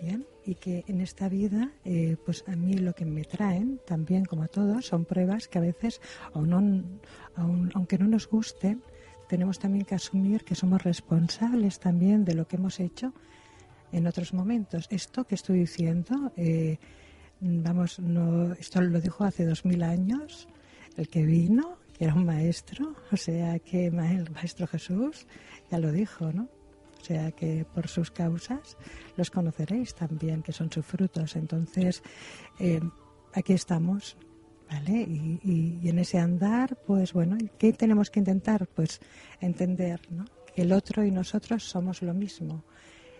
bien, 0.00 0.26
y 0.44 0.54
que 0.54 0.84
en 0.86 1.00
esta 1.00 1.28
vida, 1.28 1.72
eh, 1.84 2.16
pues 2.24 2.44
a 2.46 2.54
mí 2.54 2.74
lo 2.74 2.94
que 2.94 3.04
me 3.04 3.24
traen, 3.24 3.80
también 3.84 4.26
como 4.26 4.44
a 4.44 4.48
todos, 4.48 4.86
son 4.86 5.06
pruebas 5.06 5.48
que 5.48 5.58
a 5.58 5.62
veces, 5.62 6.00
aunque 6.34 7.98
no 7.98 8.06
nos 8.06 8.28
gusten, 8.28 8.82
tenemos 9.28 9.58
también 9.58 9.84
que 9.84 9.94
asumir 9.94 10.44
que 10.44 10.54
somos 10.54 10.82
responsables 10.82 11.78
también 11.80 12.24
de 12.24 12.34
lo 12.34 12.46
que 12.46 12.56
hemos 12.56 12.80
hecho 12.80 13.12
en 13.92 14.06
otros 14.06 14.32
momentos. 14.32 14.86
Esto 14.90 15.24
que 15.24 15.34
estoy 15.34 15.60
diciendo, 15.60 16.32
eh, 16.36 16.78
vamos, 17.40 17.98
no, 17.98 18.52
esto 18.52 18.80
lo 18.80 19.00
dijo 19.00 19.24
hace 19.24 19.44
dos 19.44 19.64
mil 19.64 19.82
años 19.82 20.48
el 20.96 21.08
que 21.08 21.24
vino, 21.24 21.78
que 21.96 22.04
era 22.04 22.14
un 22.14 22.24
maestro, 22.24 22.94
o 23.12 23.16
sea 23.16 23.58
que 23.58 23.86
el 23.86 23.92
maestro 24.30 24.66
Jesús 24.66 25.26
ya 25.70 25.78
lo 25.78 25.92
dijo, 25.92 26.32
¿no? 26.32 26.48
O 27.00 27.04
sea 27.04 27.30
que 27.30 27.64
por 27.64 27.86
sus 27.86 28.10
causas 28.10 28.76
los 29.16 29.30
conoceréis 29.30 29.94
también, 29.94 30.42
que 30.42 30.52
son 30.52 30.72
sus 30.72 30.84
frutos. 30.84 31.36
Entonces, 31.36 32.02
eh, 32.58 32.80
aquí 33.32 33.52
estamos 33.52 34.16
¿Vale? 34.70 35.00
Y, 35.00 35.88
en 35.88 35.98
ese 35.98 36.18
andar, 36.18 36.76
pues 36.86 37.12
bueno, 37.12 37.36
¿qué 37.58 37.72
tenemos 37.72 38.10
que 38.10 38.18
intentar? 38.18 38.66
Pues 38.66 39.00
entender 39.40 40.00
¿no? 40.10 40.24
que 40.54 40.62
el 40.62 40.72
otro 40.72 41.04
y 41.04 41.10
nosotros 41.10 41.62
somos 41.64 42.02
lo 42.02 42.14
mismo 42.14 42.64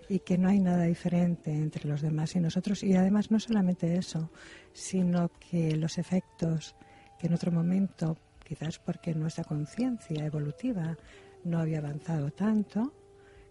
y 0.09 0.21
que 0.21 0.39
no 0.39 0.49
hay 0.49 0.61
nada 0.61 0.85
diferente 0.85 1.53
entre 1.53 1.89
los 1.89 2.01
demás 2.01 2.35
y 2.37 2.41
nosotros. 2.41 2.83
Y 2.83 2.95
además 2.95 3.31
no 3.31 3.39
solamente 3.39 3.97
eso, 3.97 4.31
sino 4.73 5.31
que 5.51 5.77
los 5.77 5.99
efectos 5.99 6.75
que 7.19 7.29
en 7.29 7.35
otro 7.35 7.53
momento, 7.53 8.17
quizás 8.45 8.79
porque 8.79 9.15
nuestra 9.15 9.45
conciencia 9.45 10.25
evolutiva 10.25 10.97
no 11.45 11.59
había 11.59 11.79
avanzado 11.79 12.31
tanto, 12.31 12.93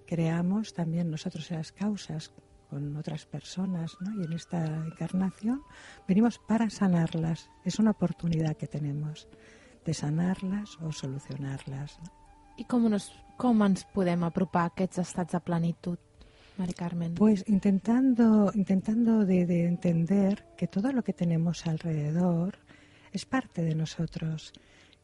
creamos 0.06 0.74
también 0.74 1.10
nosotros 1.10 1.50
las 1.52 1.72
causas 1.72 2.32
con 2.66 2.96
otras 2.98 3.26
personas, 3.26 3.98
¿no? 4.00 4.22
Y 4.22 4.26
en 4.26 4.34
esta 4.34 4.66
encarnación 4.66 5.62
venimos 6.08 6.40
para 6.40 6.70
sanarlas. 6.70 7.50
Es 7.64 7.80
una 7.80 7.92
oportunidad 7.92 8.58
que 8.58 8.68
tenemos 8.68 9.28
de 9.86 9.94
sanarlas 9.94 10.78
o 10.82 10.92
solucionarlas. 10.92 12.00
¿no? 12.04 12.12
I 12.58 12.64
com, 12.64 12.88
nos, 12.90 13.12
com 13.38 13.64
ens 13.66 13.84
podem 13.92 14.24
apropar 14.24 14.64
a 14.64 14.72
aquests 14.72 15.02
estats 15.04 15.36
de 15.36 15.42
plenitud, 15.44 16.00
Mari 16.58 16.74
Carmen? 16.74 17.16
Pues 17.16 17.44
intentando, 17.48 18.52
intentando 18.56 19.26
de, 19.26 19.46
de 19.46 19.66
entender 19.66 20.46
que 20.56 20.68
todo 20.68 20.94
lo 20.94 21.04
que 21.04 21.12
tenemos 21.12 21.68
alrededor 21.68 22.60
es 23.12 23.26
parte 23.26 23.64
de 23.64 23.76
nosotros, 23.76 24.54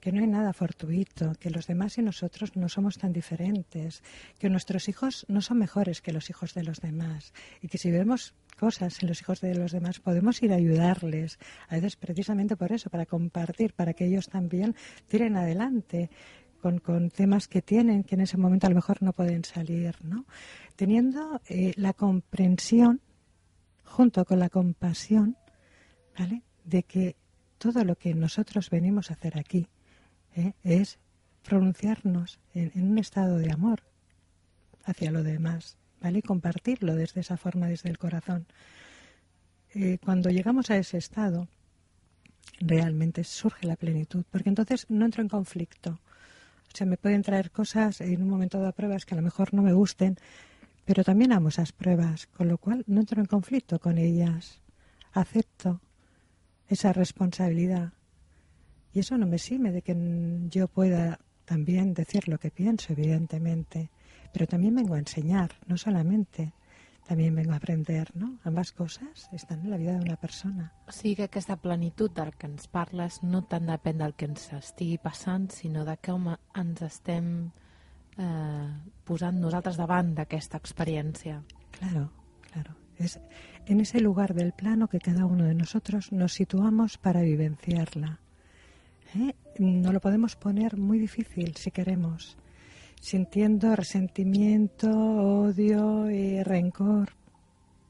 que 0.02 0.12
no 0.12 0.20
hay 0.20 0.28
nada 0.28 0.52
fortuito, 0.52 1.34
que 1.40 1.52
los 1.52 1.68
demás 1.68 1.98
y 2.00 2.02
nosotros 2.02 2.56
no 2.56 2.68
somos 2.68 2.98
tan 2.98 3.14
diferentes, 3.14 4.04
que 4.40 4.50
nuestros 4.50 4.90
hijos 4.90 5.26
no 5.30 5.42
son 5.42 5.60
mejores 5.60 6.02
que 6.02 6.12
los 6.12 6.30
hijos 6.32 6.56
de 6.56 6.64
los 6.64 6.82
demás 6.82 7.34
y 7.62 7.68
que 7.68 7.78
si 7.78 7.92
vemos 7.92 8.34
cosas 8.60 9.02
en 9.02 9.10
los 9.10 9.22
hijos 9.22 9.42
de 9.42 9.54
los 9.54 9.72
demás 9.72 10.00
podemos 10.00 10.42
ir 10.42 10.52
a 10.54 10.56
ayudarles, 10.56 11.38
a 11.70 11.76
veces 11.76 11.96
precisamente 11.96 12.58
por 12.58 12.74
eso, 12.74 12.90
para 12.90 13.06
compartir, 13.06 13.74
para 13.74 13.94
que 13.94 14.06
ellos 14.06 14.28
también 14.28 14.76
tiren 15.08 15.38
adelante. 15.38 16.10
Con, 16.62 17.10
temas 17.10 17.48
que 17.48 17.64
tienen 17.64 18.04
que 18.04 18.14
en 18.14 18.22
ese 18.22 18.38
momento 18.38 18.68
a 18.68 18.70
lo 18.70 18.76
mejor 18.76 19.02
no 19.02 19.14
pueden 19.14 19.44
salir, 19.44 19.96
¿no? 20.04 20.28
Teniendo 20.76 21.42
eh, 21.50 21.74
la 21.76 21.94
comprensión 21.94 23.02
junto 23.84 24.26
con 24.26 24.38
la 24.38 24.50
compasión, 24.50 25.38
¿vale? 26.16 26.44
De 26.64 26.84
que 26.84 27.16
todo 27.58 27.84
lo 27.84 27.96
que 27.96 28.14
nosotros 28.14 28.70
venimos 28.70 29.10
a 29.10 29.16
hacer 29.16 29.40
aquí 29.40 29.68
¿eh? 30.36 30.54
es 30.64 31.00
pronunciarnos 31.44 32.40
en, 32.54 32.72
un 32.76 32.98
estado 32.98 33.38
de 33.38 33.52
amor 33.52 33.84
hacia 34.84 35.12
lo 35.12 35.24
demás, 35.24 35.78
¿vale? 36.02 36.20
Y 36.20 36.22
compartirlo 36.22 36.96
desde 36.96 37.22
esa 37.22 37.38
forma, 37.38 37.68
desde 37.68 37.90
el 37.90 37.98
corazón. 37.98 38.46
Eh, 39.74 39.98
cuando 40.04 40.30
llegamos 40.30 40.70
a 40.70 40.78
ese 40.78 40.98
estado, 40.98 41.48
realmente 42.60 43.24
surge 43.24 43.68
la 43.68 43.76
plenitud, 43.76 44.24
porque 44.30 44.50
entonces 44.50 44.86
no 44.90 45.06
entro 45.06 45.22
en 45.22 45.30
conflicto. 45.30 46.00
O 46.74 46.78
sea, 46.78 46.88
me 46.88 46.98
pueden 46.98 47.22
traer 47.22 47.52
cosas 47.52 48.02
en 48.02 48.22
un 48.22 48.30
momento 48.30 48.62
de 48.62 48.72
pruebas 48.74 49.06
que 49.06 49.14
a 49.14 49.18
lo 49.18 49.24
mejor 49.24 49.54
no 49.54 49.62
me 49.62 49.74
gusten, 49.74 50.18
pero 50.86 51.04
también 51.04 51.32
amo 51.32 51.50
esas 51.50 51.72
pruebas, 51.72 52.28
con 52.28 52.48
lo 52.48 52.58
cual 52.58 52.84
no 52.88 53.02
entro 53.02 53.20
en 53.22 53.28
conflicto 53.28 53.80
con 53.80 53.98
ellas. 53.98 54.62
Acepto 55.14 55.82
esa 56.68 56.94
responsabilidad. 56.94 57.94
Y 58.94 59.00
eso 59.00 59.18
no 59.18 59.26
me 59.26 59.38
exime 59.38 59.72
de 59.72 59.82
que 59.82 59.96
yo 60.50 60.68
pueda 60.68 61.20
también 61.46 61.94
decir 61.94 62.28
lo 62.28 62.38
que 62.38 62.52
pienso, 62.52 62.94
evidentemente, 62.94 63.90
pero 64.34 64.48
también 64.48 64.76
vengo 64.76 64.96
a 64.96 65.00
enseñar, 65.00 65.52
no 65.68 65.78
solamente 65.78 66.54
también 67.08 67.36
vengo 67.36 67.52
a 67.52 67.58
aprender, 67.58 68.16
no? 68.16 68.40
Ambas 68.44 68.72
coses 68.72 69.28
estan 69.34 69.60
en 69.62 69.72
la 69.72 69.78
vida 69.78 69.98
d'una 69.98 70.16
persona. 70.16 70.72
O 70.88 70.94
sigui 70.96 71.16
que 71.18 71.28
aquesta 71.28 71.58
plenitud 71.60 72.12
del 72.16 72.32
que 72.40 72.48
ens 72.48 72.70
parles 72.72 73.20
no 73.24 73.42
tant 73.52 73.68
depèn 73.68 74.00
del 74.00 74.14
que 74.16 74.30
ens 74.30 74.46
estigui 74.56 74.96
passant, 75.02 75.50
sinó 75.52 75.84
de 75.84 75.98
com 76.00 76.30
ens 76.32 76.86
estem 76.88 77.52
eh, 78.16 78.70
posant 79.04 79.42
nosaltres 79.44 79.76
davant 79.82 80.14
d'aquesta 80.16 80.62
experiència. 80.62 81.42
Claro, 81.76 82.08
claro. 82.48 82.78
Es 82.96 83.20
en 83.66 83.82
ese 83.82 84.00
lugar 84.00 84.34
del 84.34 84.54
plano 84.54 84.88
que 84.88 85.00
cada 85.00 85.26
uno 85.26 85.46
de 85.46 85.56
nosotros 85.56 86.12
nos 86.12 86.32
situamos 86.32 86.98
para 86.98 87.22
vivenciarla. 87.22 88.20
¿Eh? 89.16 89.34
No 89.60 89.92
lo 89.92 90.00
podemos 90.00 90.36
poner 90.36 90.78
muy 90.78 90.98
difícil 90.98 91.56
si 91.56 91.72
queremos, 91.72 92.38
sintiendo 93.00 93.76
resentimiento, 93.76 94.90
odio 94.90 96.10
y 96.10 96.42
rencor. 96.44 97.10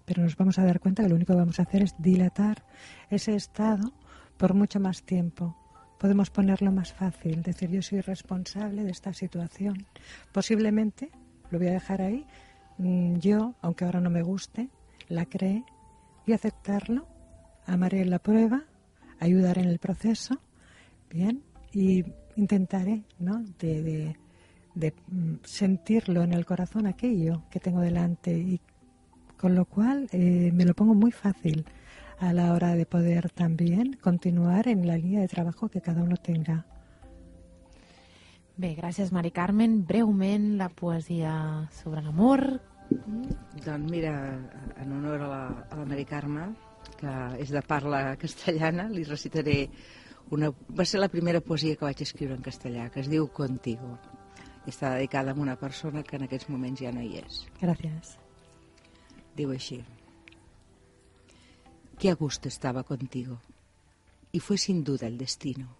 Pero 0.06 0.24
nos 0.24 0.36
vamos 0.36 0.58
a 0.58 0.66
dar 0.66 0.80
cuenta 0.80 1.04
que 1.04 1.10
lo 1.10 1.16
único 1.16 1.34
que 1.34 1.40
vamos 1.40 1.60
a 1.60 1.64
hacer 1.64 1.84
es 1.84 1.94
dilatar 2.00 2.66
ese 3.10 3.36
estado 3.36 3.94
por 4.38 4.54
mucho 4.56 4.80
más 4.80 5.04
tiempo. 5.04 5.56
Podemos 6.00 6.32
ponerlo 6.32 6.72
más 6.72 6.94
fácil, 6.94 7.44
decir 7.44 7.70
yo 7.70 7.82
soy 7.84 8.02
responsable 8.02 8.84
de 8.84 8.92
esta 8.92 9.14
situación. 9.14 9.86
Posiblemente, 10.32 11.12
lo 11.52 11.60
voy 11.60 11.68
a 11.68 11.74
dejar 11.74 12.02
ahí, 12.02 12.26
mm, 12.80 13.20
yo, 13.20 13.54
aunque 13.62 13.86
ahora 13.86 14.02
no 14.02 14.10
me 14.10 14.24
guste, 14.24 14.70
la 15.08 15.26
creé 15.26 15.64
y 16.26 16.34
aceptarlo, 16.34 17.08
amaré 17.68 18.04
la 18.06 18.18
prueba, 18.18 18.64
ayudar 19.20 19.60
en 19.60 19.68
el 19.68 19.78
proceso, 19.78 20.42
bien, 21.12 21.44
y 21.74 22.04
intentaré, 22.36 23.04
¿no? 23.20 23.44
De, 23.60 23.84
de, 23.84 24.16
de 24.76 24.94
mm, 25.08 25.36
sentirlo 25.44 26.24
en 26.24 26.34
el 26.34 26.46
corazón 26.46 26.88
aquello 26.88 27.44
que 27.50 27.60
tengo 27.60 27.82
delante 27.82 28.32
y 28.32 28.60
con 29.38 29.56
lo 29.56 29.66
cual 29.66 30.08
eh, 30.12 30.52
me 30.54 30.66
lo 30.66 30.74
pongo 30.74 30.94
muy 30.94 31.12
fácil 31.12 31.66
a 32.20 32.32
la 32.34 32.54
hora 32.54 32.76
de 32.76 32.86
poder 32.86 33.32
también 33.32 33.98
continuar 34.02 34.68
en 34.68 34.86
la 34.86 34.98
línea 34.98 35.22
de 35.22 35.28
trabajo 35.28 35.70
que 35.70 35.82
cada 35.82 36.04
uno 36.04 36.16
tenga. 36.18 36.66
Bé, 38.62 38.76
gràcies, 38.78 39.10
Mari 39.12 39.32
Carmen. 39.32 39.80
Breument, 39.88 40.58
la 40.60 40.68
poesia 40.70 41.32
sobre 41.74 42.04
l'amor. 42.06 42.44
Doncs 42.92 43.90
mira, 43.90 44.14
en 44.78 44.92
honor 44.92 45.24
a 45.26 45.30
la, 45.32 45.42
a 45.72 45.80
la 45.80 45.86
Mari 45.90 46.06
Carme, 46.06 46.52
que 47.00 47.14
és 47.42 47.50
de 47.50 47.64
parla 47.66 48.04
castellana, 48.22 48.86
li 48.92 49.08
recitaré 49.08 49.64
una... 50.32 50.50
Va 50.80 50.86
ser 50.86 51.02
la 51.02 51.12
primera 51.12 51.42
poesia 51.44 51.76
que 51.76 51.86
vaig 51.86 52.02
escriure 52.04 52.36
en 52.38 52.44
castellà, 52.46 52.88
que 52.90 53.04
es 53.04 53.10
diu 53.12 53.28
Contigo. 53.36 53.98
I 54.66 54.72
està 54.72 54.94
dedicada 54.96 55.34
a 55.34 55.42
una 55.42 55.58
persona 55.60 56.04
que 56.08 56.16
en 56.18 56.28
aquests 56.28 56.50
moments 56.50 56.82
ja 56.82 56.92
no 56.96 57.04
hi 57.04 57.18
és. 57.20 57.42
Gracias. 57.60 58.16
Digo 59.36 59.52
així. 59.52 59.82
Qué 62.00 62.12
a 62.12 62.16
gusto 62.16 62.48
estaba 62.48 62.84
contigo. 62.84 63.40
Y 64.32 64.40
fue 64.40 64.58
sin 64.58 64.84
duda 64.84 65.08
el 65.08 65.18
destino. 65.18 65.76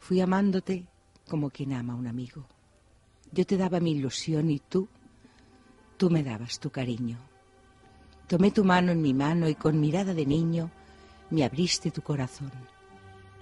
Fui 0.00 0.20
amándote 0.20 0.84
como 1.28 1.50
quien 1.50 1.72
ama 1.72 1.92
a 1.92 1.96
un 1.96 2.08
amigo. 2.08 2.46
Yo 3.30 3.46
te 3.46 3.56
daba 3.56 3.78
mi 3.78 3.92
ilusión 3.92 4.50
y 4.50 4.58
tú, 4.58 4.88
tú 5.96 6.10
me 6.10 6.24
dabas 6.24 6.58
tu 6.58 6.70
cariño. 6.70 7.18
Tomé 8.26 8.50
tu 8.50 8.64
mano 8.64 8.90
en 8.90 9.00
mi 9.00 9.14
mano 9.14 9.48
y 9.48 9.54
con 9.54 9.78
mirada 9.78 10.14
de 10.14 10.26
niño 10.26 10.70
me 11.30 11.44
abriste 11.44 11.90
tu 11.90 12.02
corazón 12.02 12.50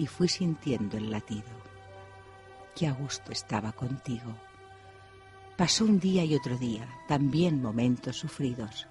y 0.01 0.07
fui 0.07 0.29
sintiendo 0.29 0.97
el 0.97 1.11
latido. 1.11 1.51
Qué 2.75 2.87
a 2.87 2.93
gusto 2.93 3.33
estaba 3.33 3.73
contigo. 3.73 4.35
Pasó 5.59 5.85
un 5.85 6.01
día 6.01 6.25
y 6.25 6.35
otro 6.35 6.57
día, 6.57 6.89
también 7.07 7.61
momentos 7.61 8.17
sufridos. 8.17 8.89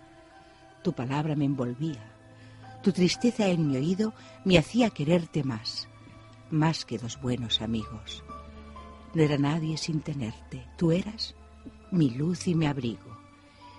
Tu 0.84 0.94
palabra 0.94 1.36
me 1.36 1.46
envolvía, 1.46 2.04
tu 2.84 2.92
tristeza 2.92 3.48
en 3.48 3.68
mi 3.68 3.78
oído 3.78 4.14
me 4.46 4.60
hacía 4.60 4.92
quererte 4.92 5.44
más, 5.44 5.90
más 6.52 6.86
que 6.86 7.00
dos 7.00 7.20
buenos 7.20 7.60
amigos. 7.64 8.24
No 9.16 9.24
era 9.24 9.40
nadie 9.40 9.78
sin 9.78 10.02
tenerte, 10.02 10.68
tú 10.78 10.92
eras 10.92 11.34
mi 11.92 12.12
luz 12.12 12.48
y 12.48 12.54
mi 12.54 12.68
abrigo. 12.68 13.18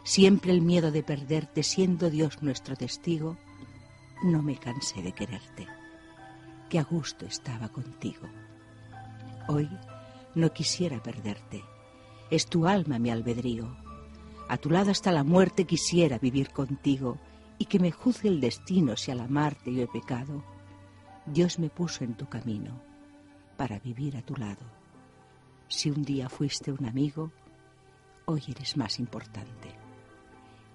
Siempre 0.02 0.50
el 0.50 0.62
miedo 0.62 0.90
de 0.90 1.04
perderte, 1.04 1.62
siendo 1.62 2.10
Dios 2.10 2.42
nuestro 2.42 2.74
testigo, 2.74 3.36
no 4.24 4.42
me 4.42 4.56
cansé 4.56 5.00
de 5.00 5.12
quererte. 5.12 5.68
Que 6.70 6.78
a 6.78 6.84
gusto 6.84 7.26
estaba 7.26 7.68
contigo. 7.68 8.28
Hoy 9.48 9.68
no 10.36 10.52
quisiera 10.52 11.02
perderte. 11.02 11.64
Es 12.30 12.46
tu 12.46 12.68
alma 12.68 13.00
mi 13.00 13.10
albedrío. 13.10 13.76
A 14.48 14.56
tu 14.56 14.70
lado 14.70 14.92
hasta 14.92 15.10
la 15.10 15.24
muerte 15.24 15.64
quisiera 15.64 16.18
vivir 16.18 16.50
contigo 16.50 17.18
y 17.58 17.64
que 17.64 17.80
me 17.80 17.90
juzgue 17.90 18.28
el 18.28 18.40
destino 18.40 18.96
si 18.96 19.10
al 19.10 19.18
amarte 19.18 19.74
yo 19.74 19.82
he 19.82 19.88
pecado. 19.88 20.44
Dios 21.26 21.58
me 21.58 21.70
puso 21.70 22.04
en 22.04 22.14
tu 22.14 22.28
camino 22.28 22.80
para 23.56 23.80
vivir 23.80 24.16
a 24.16 24.22
tu 24.22 24.36
lado. 24.36 24.64
Si 25.66 25.90
un 25.90 26.04
día 26.04 26.28
fuiste 26.28 26.70
un 26.70 26.86
amigo, 26.86 27.32
hoy 28.26 28.44
eres 28.46 28.76
más 28.76 29.00
importante. 29.00 29.74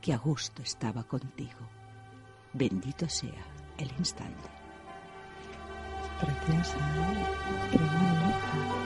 Que 0.02 0.12
a 0.12 0.18
gusto 0.18 0.62
estaba 0.62 1.06
contigo. 1.06 1.70
Bendito 2.52 3.08
sea 3.08 3.46
el 3.78 3.90
instante. 3.98 4.55
Preciosa, 6.20 6.78
¿eh? 6.78 7.26
Qué 7.72 7.78
bonito. 7.78 8.86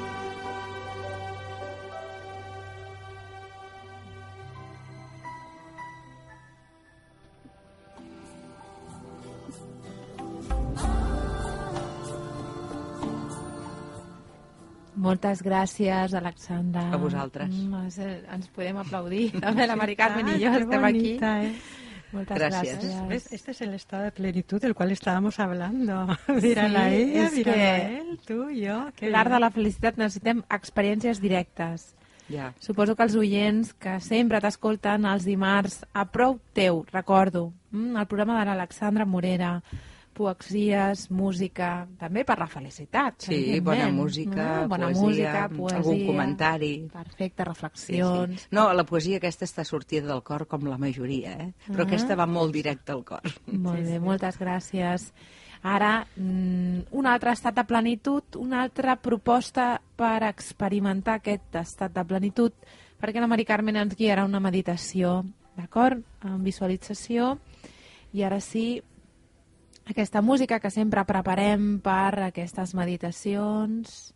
Moltes 14.99 15.39
gràcies, 15.45 16.13
Alexandra. 16.17 16.89
A 16.91 16.97
vosaltres. 16.99 17.53
Mm, 17.55 17.83
eh, 18.03 18.15
ens 18.35 18.49
podem 18.51 18.79
aplaudir. 18.81 19.29
També 19.45 19.67
la 19.69 19.77
Mari 19.79 19.95
Carmen 19.95 20.33
i 20.33 20.41
jo 20.41 20.51
estem 20.57 20.83
aquí. 20.89 21.13
bonita, 21.13 21.35
¿eh? 21.45 21.53
Moltes 22.11 22.37
Gràcies. 22.37 22.79
gràcies. 22.79 23.07
¿Ves? 23.07 23.31
Este 23.31 23.51
es 23.51 23.61
el 23.61 23.73
estado 23.75 24.03
de 24.03 24.11
plenitud 24.11 24.59
del 24.61 24.73
cual 24.73 24.91
estábamos 24.91 25.39
hablando. 25.39 26.07
Mírala 26.41 26.89
Sí, 26.89 26.95
ella, 26.95 27.25
es 27.27 27.33
mírala 27.33 27.55
que 27.57 27.61
a 27.63 27.99
él, 27.99 28.19
tú, 28.25 28.49
yo. 28.49 28.89
qué 28.95 29.09
L'art 29.09 29.31
de 29.31 29.39
la 29.39 29.51
felicitat 29.51 29.97
necessitem 29.97 30.41
experiències 30.49 31.21
directes. 31.21 31.93
Ja. 32.29 32.51
Suposo 32.61 32.95
que 32.95 33.03
els 33.03 33.15
oients 33.17 33.73
que 33.73 33.99
sempre 34.05 34.37
t'escolten 34.41 35.05
els 35.09 35.25
dimarts 35.25 35.79
a 35.93 36.03
prou 36.05 36.39
teu, 36.53 36.83
recordo, 36.91 37.53
mm, 37.71 37.95
el 37.97 38.05
programa 38.07 38.39
de 38.39 38.45
l'Alexandra 38.45 39.05
Morera, 39.05 39.61
poesies, 40.13 41.09
música, 41.11 41.87
també 41.99 42.23
per 42.27 42.37
la 42.39 42.47
felicitat. 42.47 43.21
Sí, 43.29 43.59
bona 43.63 43.89
música, 43.91 44.63
eh? 44.63 44.67
bona 44.67 44.87
poesia, 44.89 45.03
música, 45.05 45.49
poesia, 45.55 45.77
algun 45.79 46.05
comentari. 46.07 46.71
Perfecte, 46.91 47.43
Sí, 47.43 47.47
reflexions. 47.47 48.41
sí. 48.41 48.47
No, 48.51 48.71
la 48.73 48.83
poesia 48.85 49.17
aquesta 49.17 49.45
està 49.45 49.63
sortida 49.65 50.07
del 50.07 50.23
cor 50.23 50.45
com 50.47 50.67
la 50.67 50.77
majoria, 50.77 51.33
eh? 51.39 51.53
Però 51.67 51.83
Ah. 51.83 51.87
aquesta 51.87 52.15
va 52.15 52.25
molt 52.25 52.53
directe 52.53 52.91
al 52.91 53.03
cor. 53.03 53.21
Molt 53.47 53.83
bé, 53.85 53.99
moltes 53.99 54.37
gràcies. 54.39 55.11
Ara, 55.61 56.07
mm, 56.15 56.85
un 56.91 57.05
altre 57.05 57.31
estat 57.31 57.53
de 57.55 57.63
plenitud, 57.65 58.23
una 58.37 58.61
altra 58.63 58.95
proposta 58.95 59.81
per 59.95 60.23
experimentar 60.23 61.15
aquest 61.15 61.55
estat 61.55 61.91
de 61.93 62.05
plenitud, 62.05 62.53
perquè 63.01 63.19
la 63.19 63.27
Mari 63.27 63.43
Carmen 63.45 63.75
ens 63.75 63.95
guiarà 63.95 64.23
una 64.25 64.39
meditació, 64.39 65.25
d'acord? 65.57 65.99
En 66.23 66.43
visualització. 66.43 67.39
I 68.13 68.23
ara 68.23 68.39
sí, 68.39 68.81
aquesta 69.89 70.21
música 70.21 70.59
que 70.61 70.69
sempre 70.69 71.01
preparem 71.09 71.79
per 71.81 72.21
aquestes 72.27 72.75
meditacions. 72.77 74.13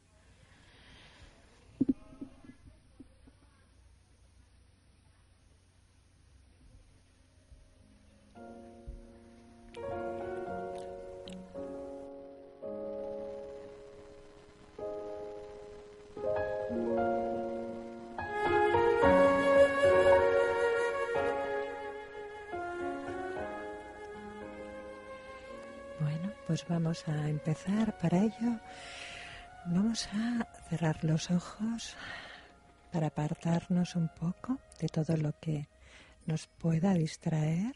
Pues 26.53 26.67
vamos 26.69 27.07
a 27.07 27.29
empezar. 27.29 27.97
Para 27.97 28.25
ello 28.25 28.59
vamos 29.65 30.07
a 30.13 30.45
cerrar 30.69 31.03
los 31.03 31.31
ojos 31.31 31.95
para 32.91 33.07
apartarnos 33.07 33.95
un 33.95 34.07
poco 34.07 34.59
de 34.79 34.87
todo 34.87 35.17
lo 35.17 35.33
que 35.39 35.67
nos 36.27 36.45
pueda 36.45 36.93
distraer. 36.93 37.75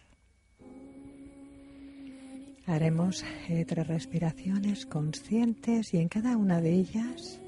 Haremos 2.68 3.26
eh, 3.50 3.66
tres 3.68 3.88
respiraciones 3.88 4.86
conscientes 4.86 5.96
y 5.96 5.98
en 5.98 6.08
cada 6.08 6.38
una 6.38 6.62
de 6.62 6.74
ellas 6.74 7.40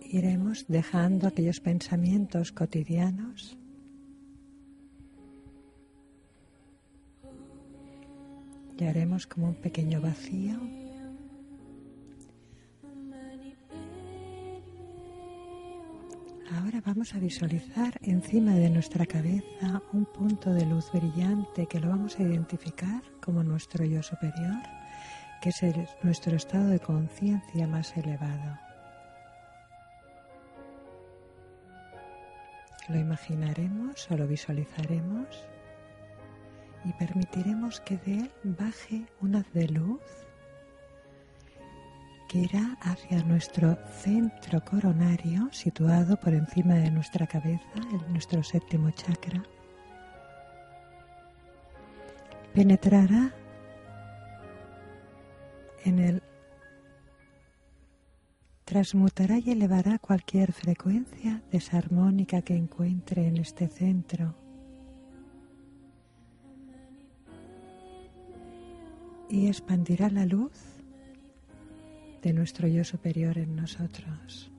iremos 0.00 0.64
dejando 0.68 1.28
aquellos 1.28 1.60
pensamientos 1.60 2.50
cotidianos 2.50 3.58
haremos 8.88 9.26
como 9.26 9.48
un 9.48 9.54
pequeño 9.54 10.00
vacío. 10.00 10.58
Ahora 16.54 16.82
vamos 16.84 17.14
a 17.14 17.18
visualizar 17.18 17.94
encima 18.02 18.54
de 18.54 18.68
nuestra 18.68 19.06
cabeza 19.06 19.82
un 19.92 20.04
punto 20.04 20.52
de 20.52 20.66
luz 20.66 20.90
brillante 20.92 21.66
que 21.66 21.80
lo 21.80 21.88
vamos 21.88 22.18
a 22.18 22.22
identificar 22.22 23.02
como 23.20 23.42
nuestro 23.42 23.84
yo 23.84 24.02
superior, 24.02 24.62
que 25.40 25.48
es 25.48 25.62
nuestro 26.02 26.36
estado 26.36 26.68
de 26.68 26.78
conciencia 26.78 27.66
más 27.66 27.96
elevado. 27.96 28.58
Lo 32.88 32.98
imaginaremos 32.98 34.10
o 34.10 34.16
lo 34.16 34.26
visualizaremos 34.26 35.26
y 36.84 36.92
permitiremos 36.92 37.80
que 37.80 37.96
de 37.98 38.14
él 38.20 38.30
baje 38.44 39.06
un 39.20 39.36
haz 39.36 39.52
de 39.52 39.68
luz 39.68 40.00
que 42.28 42.38
irá 42.38 42.78
hacia 42.80 43.22
nuestro 43.24 43.76
centro 44.00 44.64
coronario 44.64 45.52
situado 45.52 46.18
por 46.18 46.32
encima 46.32 46.74
de 46.74 46.90
nuestra 46.90 47.26
cabeza, 47.26 47.68
en 47.92 48.12
nuestro 48.12 48.42
séptimo 48.42 48.90
chakra. 48.90 49.42
Penetrará 52.54 53.34
en 55.84 55.98
el 55.98 56.22
transmutará 58.64 59.38
y 59.38 59.50
elevará 59.50 59.98
cualquier 59.98 60.54
frecuencia 60.54 61.42
desarmónica 61.50 62.40
que 62.40 62.56
encuentre 62.56 63.26
en 63.26 63.36
este 63.36 63.68
centro. 63.68 64.41
Y 69.32 69.46
expandirá 69.46 70.10
la 70.10 70.26
luz 70.26 70.52
de 72.20 72.34
nuestro 72.34 72.68
yo 72.68 72.84
superior 72.84 73.38
en 73.38 73.56
nosotros. 73.56 74.52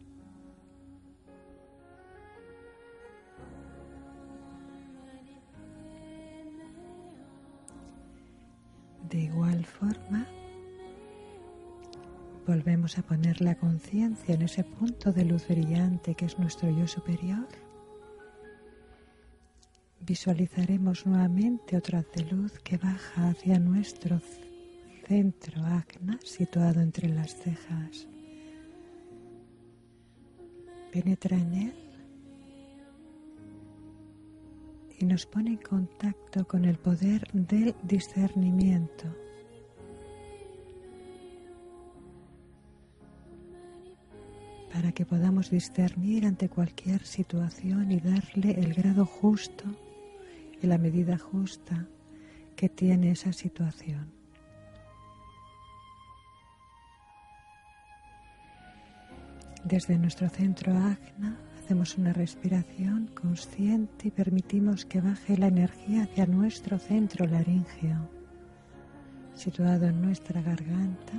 De 9.11 9.19
igual 9.19 9.63
forma, 9.63 10.25
volvemos 12.47 12.97
a 12.97 13.03
poner 13.03 13.41
la 13.41 13.53
conciencia 13.53 14.33
en 14.33 14.41
ese 14.41 14.63
punto 14.63 15.13
de 15.13 15.25
luz 15.25 15.47
brillante 15.47 16.15
que 16.15 16.25
es 16.25 16.39
nuestro 16.39 16.71
yo 16.71 16.87
superior. 16.87 17.47
Visualizaremos 19.99 21.05
nuevamente 21.05 21.77
otro 21.77 21.99
haz 21.99 22.11
de 22.15 22.23
luz 22.23 22.57
que 22.63 22.77
baja 22.77 23.29
hacia 23.29 23.59
nuestro 23.59 24.19
centro 25.07 25.63
acna 25.65 26.19
situado 26.23 26.81
entre 26.81 27.09
las 27.09 27.35
cejas. 27.35 28.07
Penetra 30.91 31.37
en 31.37 31.53
él 31.53 31.73
y 34.99 35.05
nos 35.05 35.25
pone 35.25 35.51
en 35.51 35.57
contacto 35.57 36.45
con 36.47 36.65
el 36.65 36.77
poder 36.77 37.27
del 37.33 37.75
discernimiento. 37.83 39.05
Para 44.71 44.91
que 44.91 45.05
podamos 45.05 45.49
discernir 45.49 46.25
ante 46.25 46.49
cualquier 46.49 47.05
situación 47.05 47.91
y 47.91 47.99
darle 47.99 48.51
el 48.51 48.73
grado 48.73 49.05
justo 49.05 49.65
y 50.61 50.67
la 50.67 50.77
medida 50.77 51.17
justa 51.17 51.87
que 52.55 52.69
tiene 52.69 53.11
esa 53.11 53.33
situación. 53.33 54.22
Desde 59.63 59.97
nuestro 59.97 60.27
centro 60.27 60.73
agna 60.73 61.37
hacemos 61.57 61.97
una 61.97 62.11
respiración 62.11 63.09
consciente 63.13 64.09
y 64.09 64.11
permitimos 64.11 64.83
que 64.83 64.99
baje 64.99 65.37
la 65.37 65.47
energía 65.47 66.03
hacia 66.03 66.25
nuestro 66.25 66.77
centro 66.77 67.25
laríngeo, 67.25 68.09
situado 69.33 69.85
en 69.87 70.01
nuestra 70.01 70.41
garganta 70.41 71.13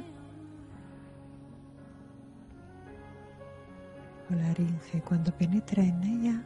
o 4.31 4.35
laringe. 4.35 5.01
Cuando 5.01 5.33
penetra 5.33 5.83
en 5.83 6.03
ella, 6.05 6.43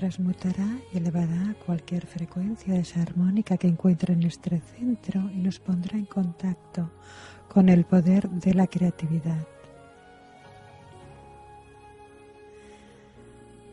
transmutará 0.00 0.66
y 0.94 0.96
elevará 0.96 1.54
cualquier 1.66 2.06
frecuencia 2.06 2.72
desarmónica 2.72 3.58
que 3.58 3.68
encuentre 3.68 4.14
en 4.14 4.20
nuestro 4.20 4.58
centro 4.58 5.30
y 5.30 5.36
nos 5.36 5.60
pondrá 5.60 5.98
en 5.98 6.06
contacto 6.06 6.90
con 7.50 7.68
el 7.68 7.84
poder 7.84 8.30
de 8.30 8.54
la 8.54 8.66
creatividad. 8.66 9.46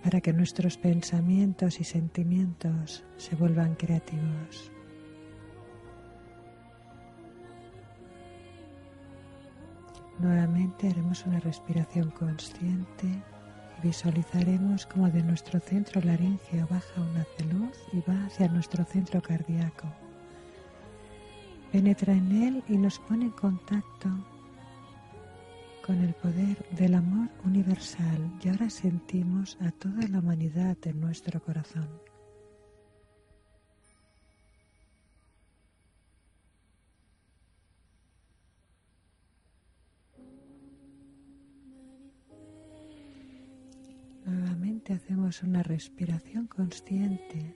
Para 0.03 0.19
que 0.19 0.33
nuestros 0.33 0.77
pensamientos 0.77 1.79
y 1.79 1.85
sentimientos 1.85 3.05
se 3.15 3.37
vuelvan 3.37 3.75
creativos. 3.75 4.69
Nuevamente 10.19 10.89
haremos 10.89 11.25
una 11.25 11.39
respiración 11.39 12.11
consciente 12.11 13.23
visualizaremos 13.83 14.85
como 14.85 15.09
de 15.09 15.23
nuestro 15.23 15.59
centro 15.59 16.01
laríngeo 16.01 16.67
baja 16.69 17.01
un 17.01 17.17
haz 17.17 17.27
de 17.37 17.45
luz 17.53 17.77
y 17.93 18.01
va 18.09 18.25
hacia 18.25 18.47
nuestro 18.47 18.83
centro 18.85 19.21
cardíaco. 19.21 19.87
Penetra 21.71 22.13
en 22.13 22.43
él 22.43 22.63
y 22.67 22.77
nos 22.77 22.99
pone 22.99 23.25
en 23.25 23.31
contacto 23.31 24.09
con 25.85 26.01
el 26.03 26.13
poder 26.15 26.57
del 26.71 26.95
amor 26.95 27.29
universal 27.45 28.31
y 28.43 28.49
ahora 28.49 28.69
sentimos 28.69 29.57
a 29.61 29.71
toda 29.71 30.07
la 30.07 30.19
humanidad 30.19 30.77
en 30.83 30.99
nuestro 30.99 31.41
corazón. 31.41 32.06
Una 45.43 45.63
respiración 45.63 46.47
consciente 46.47 47.55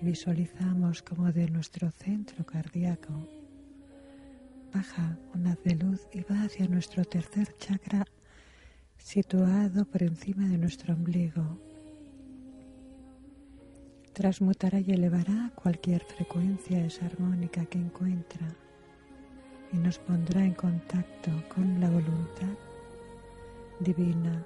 y 0.00 0.04
visualizamos 0.04 1.02
como 1.02 1.32
de 1.32 1.50
nuestro 1.50 1.90
centro 1.90 2.44
cardíaco 2.44 3.28
baja 4.72 5.18
un 5.34 5.46
haz 5.46 5.62
de 5.64 5.74
luz 5.76 6.06
y 6.12 6.20
va 6.20 6.42
hacia 6.42 6.66
nuestro 6.68 7.04
tercer 7.04 7.56
chakra 7.58 8.04
situado 8.96 9.84
por 9.84 10.02
encima 10.02 10.46
de 10.46 10.58
nuestro 10.58 10.94
ombligo. 10.94 11.58
Transmutará 14.12 14.80
y 14.80 14.90
elevará 14.90 15.52
cualquier 15.54 16.02
frecuencia 16.04 16.82
desarmónica 16.82 17.64
que 17.66 17.78
encuentra 17.78 18.48
y 19.72 19.76
nos 19.76 19.98
pondrá 19.98 20.44
en 20.44 20.54
contacto 20.54 21.30
con 21.54 21.80
la 21.80 21.88
voluntad 21.88 22.56
divina 23.80 24.44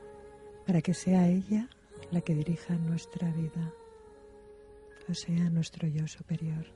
para 0.66 0.82
que 0.82 0.94
sea 0.94 1.28
ella 1.28 1.68
la 2.12 2.20
que 2.20 2.34
dirija 2.34 2.74
nuestra 2.74 3.30
vida, 3.32 3.72
o 5.08 5.14
sea, 5.14 5.48
nuestro 5.48 5.88
yo 5.88 6.06
superior. 6.06 6.66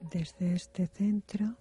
Desde 0.00 0.54
este 0.54 0.86
centro 0.86 1.56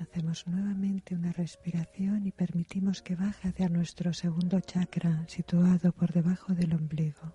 hacemos 0.00 0.46
nuevamente 0.46 1.14
una 1.14 1.32
respiración 1.32 2.26
y 2.26 2.32
permitimos 2.32 3.02
que 3.02 3.16
baje 3.16 3.48
hacia 3.48 3.68
nuestro 3.68 4.12
segundo 4.12 4.60
chakra 4.60 5.24
situado 5.26 5.92
por 5.92 6.12
debajo 6.12 6.54
del 6.54 6.74
ombligo. 6.74 7.34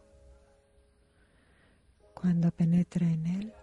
Cuando 2.14 2.52
penetra 2.52 3.06
en 3.06 3.26
él, 3.28 3.54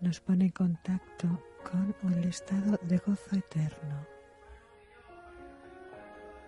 nos 0.00 0.20
pone 0.20 0.46
en 0.46 0.52
contacto 0.52 1.42
con 2.00 2.12
el 2.12 2.24
estado 2.24 2.78
de 2.82 2.98
gozo 2.98 3.36
eterno. 3.36 4.06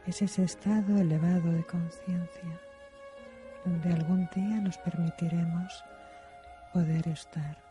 Es 0.07 0.23
ese 0.23 0.45
estado 0.45 0.97
elevado 0.97 1.53
de 1.53 1.65
conciencia 1.67 2.61
donde 3.65 3.93
algún 3.93 4.29
día 4.35 4.61
nos 4.61 4.79
permitiremos 4.79 5.85
poder 6.73 7.07
estar. 7.09 7.70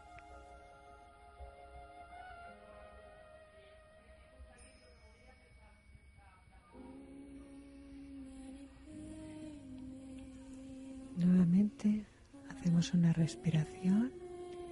Hacemos 12.50 12.94
una 12.94 13.14
respiración 13.14 14.12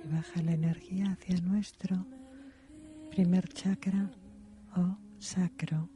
y 0.04 0.14
baja 0.14 0.42
la 0.42 0.52
energía 0.52 1.14
hacia 1.14 1.40
nuestro 1.40 2.06
primer 3.12 3.48
chakra 3.48 4.12
o 4.76 4.98
sacro. 5.18 5.88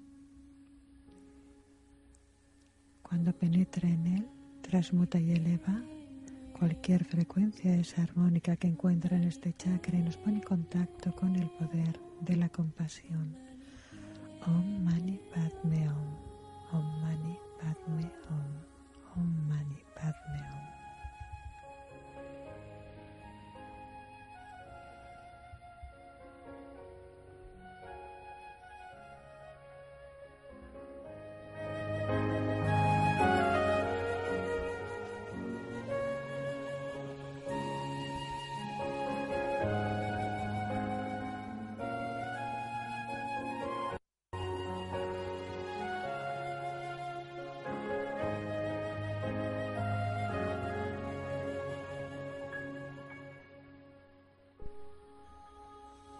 Cuando 3.02 3.34
penetra 3.34 3.89
en 3.89 4.08
él, 4.08 4.28
transmuta 4.62 5.19
y 5.19 5.32
eleva 5.32 5.84
cualquier 6.58 7.04
frecuencia 7.04 7.74
desarmónica 7.74 8.56
que 8.56 8.67
encuentra 8.67 9.17
en 9.17 9.26
este 9.26 9.54
chakra 9.58 9.97
y 9.97 10.04
nos 10.04 10.15
pone 10.15 10.38
en 10.38 10.43
contacto 10.43 11.13
con 11.13 11.36
el 11.36 11.50
poder 11.50 12.00
de 12.21 12.38
la 12.38 12.47
compasión. 12.47 13.36
Om 14.47 14.86
Mani 14.86 15.19
Om. 15.36 16.15
Om 16.71 17.02
Mani 17.02 17.38
Om. 18.30 18.52
Om 19.17 19.52
Om. 19.52 20.70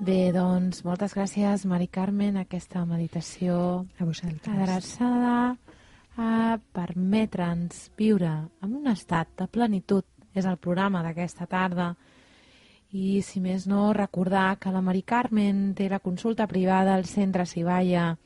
Bé, 0.02 0.32
doncs, 0.34 0.80
moltes 0.82 1.12
gràcies, 1.14 1.62
Mari 1.70 1.86
Carmen, 1.86 2.40
aquesta 2.40 2.80
meditació 2.90 3.86
A 4.00 4.06
vosaltres. 4.08 4.50
adreçada 4.50 5.58
a 6.18 6.58
permetre'ns 6.74 7.92
viure 7.96 8.32
en 8.66 8.74
un 8.80 8.88
estat 8.90 9.30
de 9.38 9.46
plenitud. 9.46 10.04
És 10.34 10.48
el 10.50 10.58
programa 10.58 11.04
d'aquesta 11.04 11.46
tarda. 11.46 11.92
I, 12.98 13.22
si 13.22 13.40
més 13.44 13.68
no, 13.68 13.92
recordar 13.94 14.58
que 14.58 14.72
la 14.74 14.82
Mari 14.82 15.04
Carmen 15.04 15.76
té 15.76 15.88
la 15.88 16.00
consulta 16.00 16.48
privada 16.48 16.96
al 16.96 17.06
centre 17.06 17.46
Siballa 17.46 18.18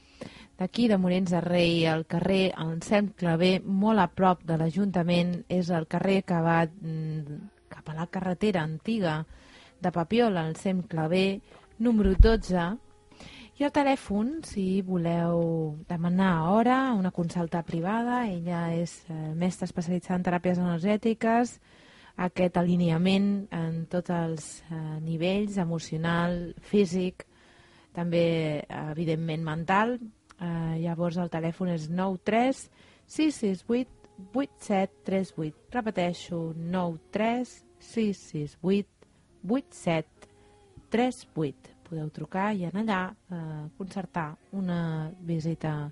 d'aquí 0.57 0.87
de 0.87 0.97
Morens 0.97 1.31
de 1.31 1.41
Rei, 1.41 1.85
al 1.87 2.05
carrer 2.05 2.53
Anselm 2.55 3.11
Clavé, 3.17 3.59
molt 3.59 3.99
a 3.99 4.07
prop 4.07 4.45
de 4.47 4.55
l'Ajuntament. 4.55 5.43
És 5.49 5.69
el 5.69 5.87
carrer 5.87 6.21
que 6.23 6.39
va 6.39 6.63
mm, 6.63 7.41
cap 7.67 7.89
a 7.89 7.99
la 7.99 8.07
carretera 8.07 8.63
antiga 8.63 9.25
de 9.81 9.91
Papiola, 9.91 10.45
al 10.45 10.55
Sem 10.55 10.81
Clavé, 10.87 11.41
número 11.79 12.15
12, 12.15 12.65
i 13.55 13.63
el 13.63 13.71
telèfon, 13.71 14.41
si 14.43 14.81
voleu 14.83 15.77
demanar 15.87 16.49
hora, 16.51 16.91
una 16.93 17.11
consulta 17.15 17.61
privada, 17.63 18.25
ella 18.27 18.67
és 18.75 18.97
eh, 19.07 19.31
mestra 19.31 19.63
especialitzada 19.69 20.19
en 20.19 20.25
teràpies 20.27 20.59
energètiques, 20.59 21.53
aquest 22.27 22.57
alineament 22.59 23.29
en 23.55 23.85
tots 23.91 24.11
els 24.11 24.49
eh, 24.67 24.99
nivells, 25.03 25.55
emocional, 25.63 26.51
físic, 26.67 27.23
també, 27.95 28.25
evidentment, 28.91 29.43
mental. 29.47 29.95
Eh, 30.35 30.75
llavors 30.83 31.15
el 31.23 31.31
telèfon 31.31 31.71
és 31.71 31.87
93 31.87 32.65
668 33.07 34.05
8738. 34.33 35.55
Repeteixo, 35.71 36.41
93 36.55 37.55
668 37.79 38.91
8738. 39.47 40.14
Podeu 41.85 42.09
trucar 42.09 42.49
i 42.57 42.65
en 42.65 42.79
allà 42.81 42.99
eh, 43.11 43.65
concertar 43.77 44.31
una 44.57 45.11
visita, 45.21 45.91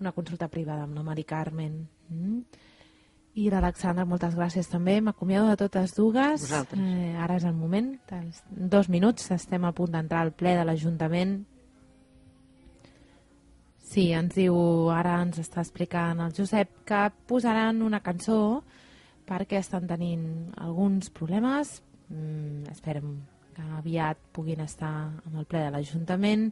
una 0.00 0.12
consulta 0.16 0.48
privada 0.48 0.86
amb 0.86 0.96
la 0.96 1.04
Mari 1.04 1.24
Carmen. 1.28 1.76
Mm? 2.08 2.66
I 3.40 3.46
l'Alexandra, 3.52 4.06
moltes 4.08 4.34
gràcies 4.34 4.66
també. 4.70 4.96
M'acomiado 5.04 5.50
de 5.52 5.58
totes 5.60 5.94
dues. 5.94 6.42
Vosaltres. 6.46 6.80
Eh, 6.80 7.14
ara 7.20 7.36
és 7.38 7.46
el 7.46 7.54
moment. 7.54 7.92
En 8.16 8.30
dos 8.72 8.88
minuts 8.90 9.30
estem 9.36 9.64
a 9.64 9.72
punt 9.76 9.92
d'entrar 9.94 10.24
al 10.24 10.32
ple 10.32 10.56
de 10.58 10.64
l'Ajuntament. 10.66 11.36
Sí, 13.90 14.10
ens 14.14 14.36
diu, 14.38 14.54
ara 14.94 15.16
ens 15.24 15.40
està 15.42 15.64
explicant 15.64 16.20
el 16.22 16.34
Josep, 16.36 16.84
que 16.86 17.08
posaran 17.26 17.82
una 17.82 17.98
cançó 18.06 18.62
perquè 19.26 19.58
estan 19.58 19.86
tenint 19.90 20.24
alguns 20.58 21.10
problemes. 21.14 21.80
Mm, 22.10 22.70
esperem 22.70 23.14
que 23.60 23.78
aviat 23.78 24.18
puguin 24.32 24.60
estar 24.64 24.92
amb 25.10 25.38
el 25.38 25.46
ple 25.48 25.64
de 25.66 25.72
l'Ajuntament. 25.74 26.50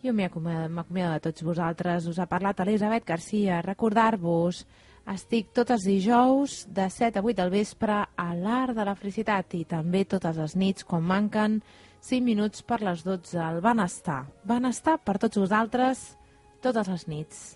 Jo 0.00 0.14
m'acomiado 0.16 1.12
de 1.12 1.20
tots 1.20 1.44
vosaltres. 1.44 2.06
Us 2.08 2.18
ha 2.18 2.28
parlat 2.28 2.60
Elisabet 2.64 3.04
Garcia. 3.06 3.60
Recordar-vos, 3.62 4.64
estic 5.12 5.52
tots 5.56 5.74
els 5.74 5.84
dijous 5.84 6.64
de 6.72 6.88
7 6.90 7.20
a 7.20 7.22
8 7.22 7.36
del 7.42 7.52
vespre 7.52 8.00
a 8.16 8.28
l'Art 8.34 8.76
de 8.76 8.86
la 8.88 8.96
Felicitat 8.96 9.54
i 9.58 9.64
també 9.68 10.04
totes 10.04 10.40
les 10.40 10.56
nits 10.56 10.84
quan 10.84 11.04
manquen 11.04 11.60
5 12.00 12.24
minuts 12.24 12.64
per 12.64 12.80
les 12.82 13.04
12 13.04 13.38
al 13.44 13.60
Benestar. 13.60 14.24
Benestar 14.44 14.98
per 15.04 15.18
tots 15.18 15.40
vosaltres 15.40 16.16
totes 16.64 16.88
les 16.88 17.06
nits. 17.08 17.46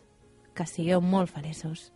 Que 0.55 0.69
sigueu 0.69 1.01
molt 1.01 1.33
feliços. 1.33 1.94